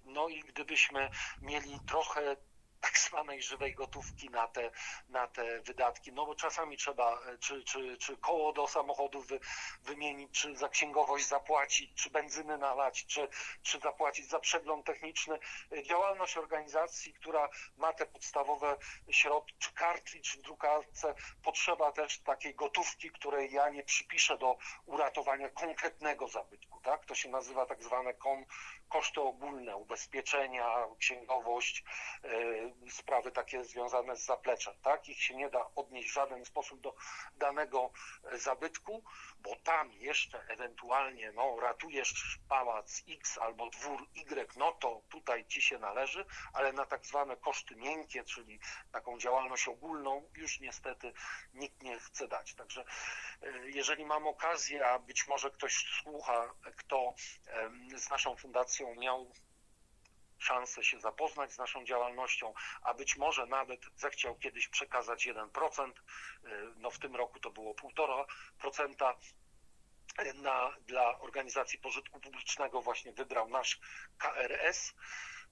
[0.05, 1.09] No i gdybyśmy
[1.41, 2.35] mieli trochę
[2.83, 4.71] tak zwanej żywej gotówki na te,
[5.09, 9.39] na te wydatki, no bo czasami trzeba czy, czy, czy koło do samochodu wy,
[9.81, 13.27] wymienić, czy za księgowość zapłacić, czy benzyny nalać, czy,
[13.61, 15.39] czy zapłacić za przegląd techniczny.
[15.83, 18.77] Działalność organizacji, która ma te podstawowe
[19.11, 25.49] środki, czy kartridż w drukarce, potrzeba też takiej gotówki, której ja nie przypiszę do uratowania
[25.49, 27.05] konkretnego zabytku, tak?
[27.05, 28.45] To się nazywa tak zwane kon,
[28.93, 31.83] koszty ogólne, ubezpieczenia, księgowość,
[32.23, 35.09] e, sprawy takie związane z zapleczem, tak?
[35.09, 36.95] Ich się nie da odnieść w żaden sposób do
[37.35, 37.91] danego
[38.23, 39.03] e, zabytku,
[39.39, 45.61] bo tam jeszcze ewentualnie, no, ratujesz pałac X albo dwór Y, no to tutaj ci
[45.61, 48.59] się należy, ale na tak zwane koszty miękkie, czyli
[48.91, 51.13] taką działalność ogólną, już niestety
[51.53, 52.55] nikt nie chce dać.
[52.55, 52.85] Także
[53.41, 57.13] e, jeżeli mam okazję, a być może ktoś słucha, kto
[57.95, 59.31] z naszą fundacją miał
[60.39, 66.49] szansę się zapoznać z naszą działalnością, a być może nawet zechciał kiedyś przekazać 1%, y,
[66.75, 69.15] no w tym roku to było 1,5%,
[70.35, 73.79] na, dla organizacji pożytku publicznego właśnie wybrał nasz
[74.17, 74.93] KRS,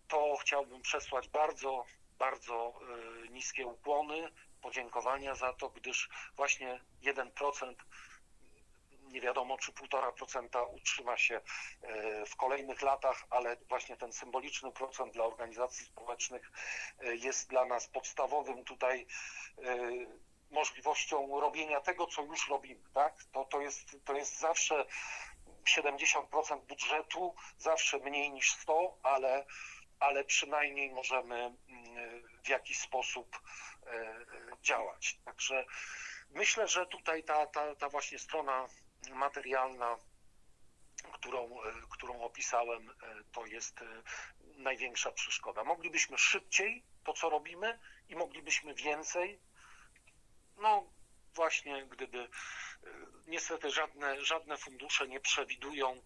[0.08, 1.86] to chciałbym przesłać bardzo,
[2.20, 2.80] bardzo
[3.26, 7.76] y, niskie ukłony, podziękowania za to, gdyż właśnie 1%
[9.12, 11.42] nie wiadomo, czy 1,5% utrzyma się
[12.28, 16.52] w kolejnych latach, ale właśnie ten symboliczny procent dla organizacji społecznych
[17.02, 19.08] jest dla nas podstawowym tutaj
[20.52, 22.90] możliwością robienia tego, co już robimy.
[22.94, 23.24] Tak?
[23.32, 24.86] To, to, jest, to jest zawsze
[25.78, 29.46] 70% budżetu, zawsze mniej niż 100, ale,
[30.00, 31.58] ale przynajmniej możemy mm,
[32.44, 33.42] w jakiś sposób
[33.86, 34.26] e,
[34.62, 35.20] działać.
[35.26, 35.66] Także
[36.30, 38.68] myślę, że tutaj ta, ta, ta właśnie strona
[39.10, 39.98] materialna,
[41.14, 42.94] którą, e, którą opisałem, e,
[43.32, 43.80] to jest
[44.58, 45.64] największa przeszkoda.
[45.64, 47.80] Moglibyśmy szybciej to, co robimy
[48.10, 49.40] i moglibyśmy więcej.
[50.58, 50.90] No
[51.36, 52.28] właśnie, gdyby
[53.28, 56.02] Niestety żadne, żadne fundusze nie przewidują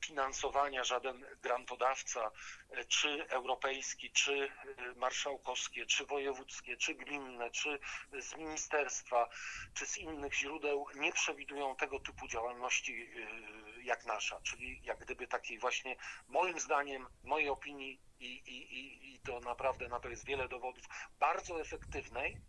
[0.00, 2.30] finansowania, żaden grantodawca,
[2.70, 7.78] e, czy europejski, czy e, marszałkowskie, czy wojewódzkie, czy gminne, czy
[8.18, 9.28] z ministerstwa,
[9.74, 15.26] czy z innych źródeł nie przewidują tego typu działalności e, jak nasza, czyli jak gdyby
[15.26, 15.96] takiej właśnie,
[16.28, 20.84] moim zdaniem, mojej opinii i, i, i to naprawdę na to jest wiele dowodów,
[21.18, 22.40] bardzo efektywnej,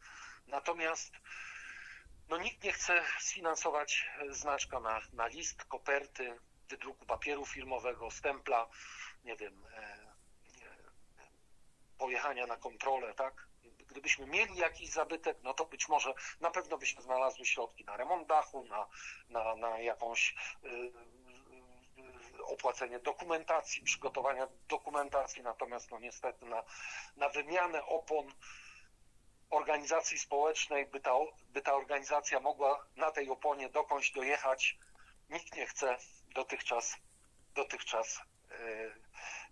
[0.47, 1.13] natomiast
[2.29, 8.67] no nikt nie chce sfinansować znaczka na, na list, koperty, wydruku papieru filmowego, stempla,
[9.23, 10.07] nie wiem, e, e,
[11.97, 13.47] pojechania na kontrolę, tak?
[13.87, 17.97] Gdybyśmy mieli jakiś zabytek, no to być może na pewno by się znalazły środki na
[17.97, 18.87] remont dachu, na,
[19.29, 20.91] na, na jakąś y,
[22.43, 26.63] opłacenie dokumentacji, przygotowania dokumentacji, natomiast no niestety na,
[27.17, 28.27] na wymianę opon
[29.49, 31.11] organizacji społecznej, by ta,
[31.49, 34.77] by ta organizacja mogła na tej oponie dokądś dojechać.
[35.29, 35.97] Nikt nie chce
[36.35, 36.95] dotychczas,
[37.53, 38.21] dotychczas
[38.51, 38.55] e,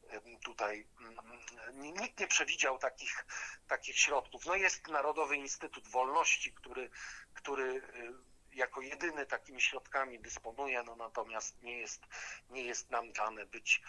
[0.10, 3.26] e, tutaj mm, nikt nie przewidział takich,
[3.68, 4.46] takich środków.
[4.46, 6.90] No jest Narodowy Instytut Wolności, który,
[7.34, 12.02] który e, jako jedyny takimi środkami dysponuje, no natomiast nie jest,
[12.50, 13.82] nie jest nam dane być,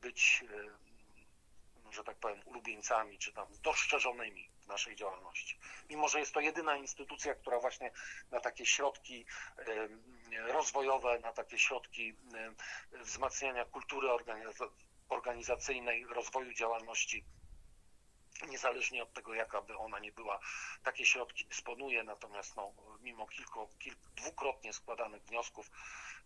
[0.00, 0.44] być
[1.90, 5.58] że tak powiem, ulubieńcami, czy tam dostrzeżonymi naszej działalności.
[5.90, 7.90] Mimo, że jest to jedyna instytucja, która właśnie
[8.30, 9.26] na takie środki
[10.46, 12.16] rozwojowe, na takie środki
[12.92, 14.08] wzmacniania kultury
[15.08, 17.24] organizacyjnej, rozwoju działalności
[18.48, 20.40] niezależnie od tego, jaka by ona nie była,
[20.82, 25.70] takie środki dysponuje, natomiast no, mimo kilku, kilku, dwukrotnie składanych wniosków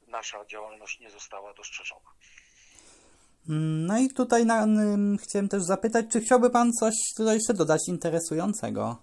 [0.06, 2.10] nasza działalność nie została dostrzeżona.
[3.48, 4.66] No i tutaj na,
[5.22, 9.02] chciałem też zapytać, czy chciałby Pan coś tutaj jeszcze dodać interesującego?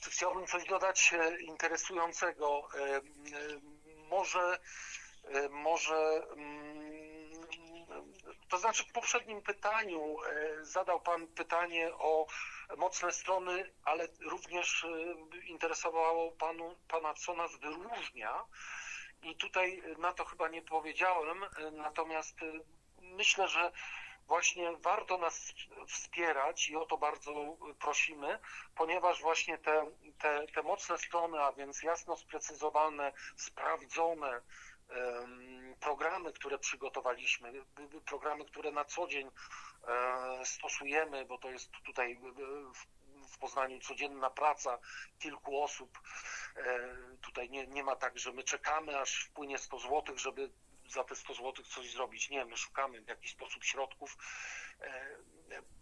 [0.00, 2.68] Czy chciałbym coś dodać e, interesującego?
[2.74, 3.00] E, e,
[4.10, 4.58] może,
[5.50, 7.32] może, mm,
[8.48, 10.16] to znaczy w poprzednim pytaniu
[10.62, 12.26] zadał Pan pytanie o
[12.76, 14.86] mocne strony, ale również
[15.46, 18.44] interesowało panu, Pana, co nas wyróżnia.
[19.22, 22.36] I tutaj na to chyba nie powiedziałem, natomiast
[23.18, 23.72] myślę, że
[24.26, 25.52] właśnie warto nas
[25.88, 28.38] wspierać i o to bardzo prosimy,
[28.74, 29.86] ponieważ właśnie te,
[30.18, 34.40] te, te mocne strony, a więc jasno sprecyzowane, sprawdzone
[35.80, 37.52] programy, które przygotowaliśmy,
[38.06, 39.30] programy, które na co dzień
[39.88, 42.20] e, stosujemy, bo to jest tutaj
[43.32, 44.78] w Poznaniu codzienna praca
[45.18, 45.98] kilku osób.
[46.56, 50.50] E, tutaj nie, nie ma tak, że my czekamy, aż wpłynie 100 zł, żeby
[50.92, 52.30] za te 100 zł coś zrobić.
[52.30, 54.16] Nie, my szukamy w jakiś sposób środków.
[54.80, 55.18] E,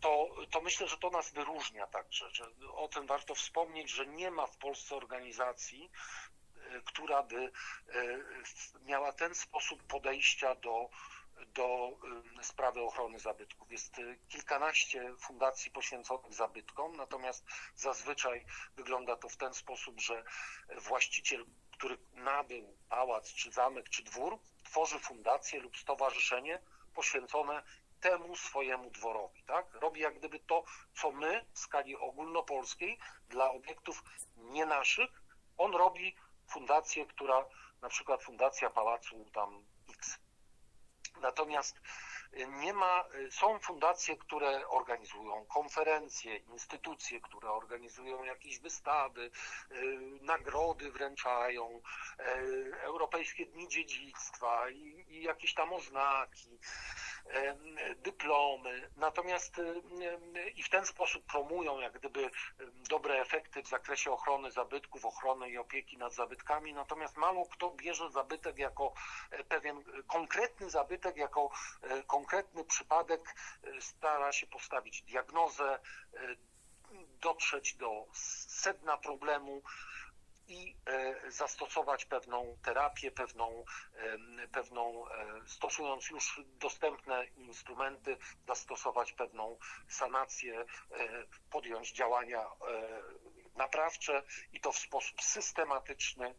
[0.00, 4.30] to, to myślę, że to nas wyróżnia także, że o tym warto wspomnieć, że nie
[4.30, 5.90] ma w Polsce organizacji,
[6.56, 7.50] e, która by e,
[8.84, 10.90] miała ten sposób podejścia do,
[11.54, 11.98] do
[12.42, 13.72] sprawy ochrony zabytków.
[13.72, 13.96] Jest
[14.28, 18.44] kilkanaście fundacji poświęconych zabytkom, natomiast zazwyczaj
[18.76, 20.24] wygląda to w ten sposób, że
[20.76, 26.62] właściciel, który nabył pałac, czy zamek, czy dwór, tworzy fundację lub stowarzyszenie
[26.94, 27.62] poświęcone
[28.00, 29.42] temu swojemu dworowi.
[29.42, 29.74] Tak?
[29.74, 30.64] Robi jak gdyby to,
[30.94, 34.02] co my w skali ogólnopolskiej dla obiektów
[34.36, 35.22] nie naszych,
[35.58, 36.16] on robi
[36.48, 37.46] fundację, która
[37.82, 40.18] na przykład fundacja pałacu tam X.
[41.20, 41.80] Natomiast
[42.48, 49.30] nie ma, są fundacje, które organizują konferencje, instytucje, które organizują jakieś wystawy,
[49.70, 51.80] y, nagrody wręczają,
[52.20, 56.58] y, Europejskie Dni Dziedzictwa i, i jakieś tam oznaki
[57.96, 59.60] dyplomy, natomiast
[60.54, 62.30] i w ten sposób promują jak gdyby
[62.88, 68.10] dobre efekty w zakresie ochrony zabytków, ochrony i opieki nad zabytkami, natomiast mało kto bierze
[68.10, 68.92] zabytek jako
[69.30, 71.50] e, pewien konkretny zabytek, jako
[71.82, 75.78] e, konkretny przypadek, e, stara się postawić diagnozę,
[77.20, 79.62] dotrzeć do sedna problemu,
[80.48, 80.76] i
[81.28, 83.64] zastosować pewną terapię, pewną,
[84.52, 85.04] pewną
[85.46, 88.16] stosując już dostępne instrumenty,
[88.46, 90.64] zastosować pewną sanację,
[91.50, 92.46] podjąć działania
[93.54, 94.22] naprawcze
[94.52, 96.34] i to w sposób systematyczny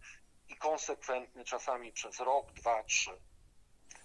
[0.48, 3.22] i konsekwentny, czasami przez rok, dwa, trzy.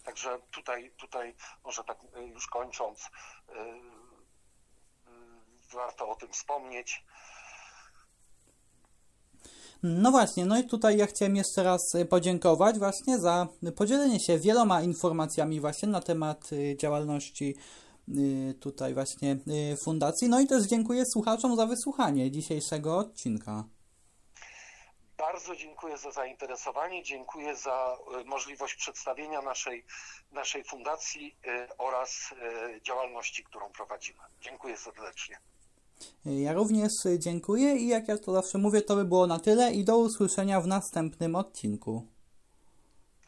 [0.04, 1.34] Także tutaj, tutaj
[1.64, 1.98] może tak
[2.34, 3.10] już kończąc,
[5.72, 7.04] warto o tym wspomnieć.
[9.82, 14.82] No właśnie, no i tutaj ja chciałem jeszcze raz podziękować właśnie za podzielenie się wieloma
[14.82, 17.56] informacjami właśnie na temat działalności
[18.60, 19.36] tutaj właśnie
[19.82, 20.28] fundacji.
[20.28, 23.64] No i też dziękuję słuchaczom za wysłuchanie dzisiejszego odcinka.
[25.18, 29.84] Bardzo dziękuję za zainteresowanie, dziękuję za możliwość przedstawienia naszej,
[30.32, 31.36] naszej fundacji
[31.78, 32.34] oraz
[32.82, 34.20] działalności, którą prowadzimy.
[34.40, 35.38] Dziękuję serdecznie.
[36.24, 39.84] Ja również dziękuję i jak ja to zawsze mówię, to by było na tyle i
[39.84, 42.06] do usłyszenia w następnym odcinku.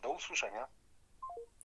[0.02, 0.73] Do usłyszenia.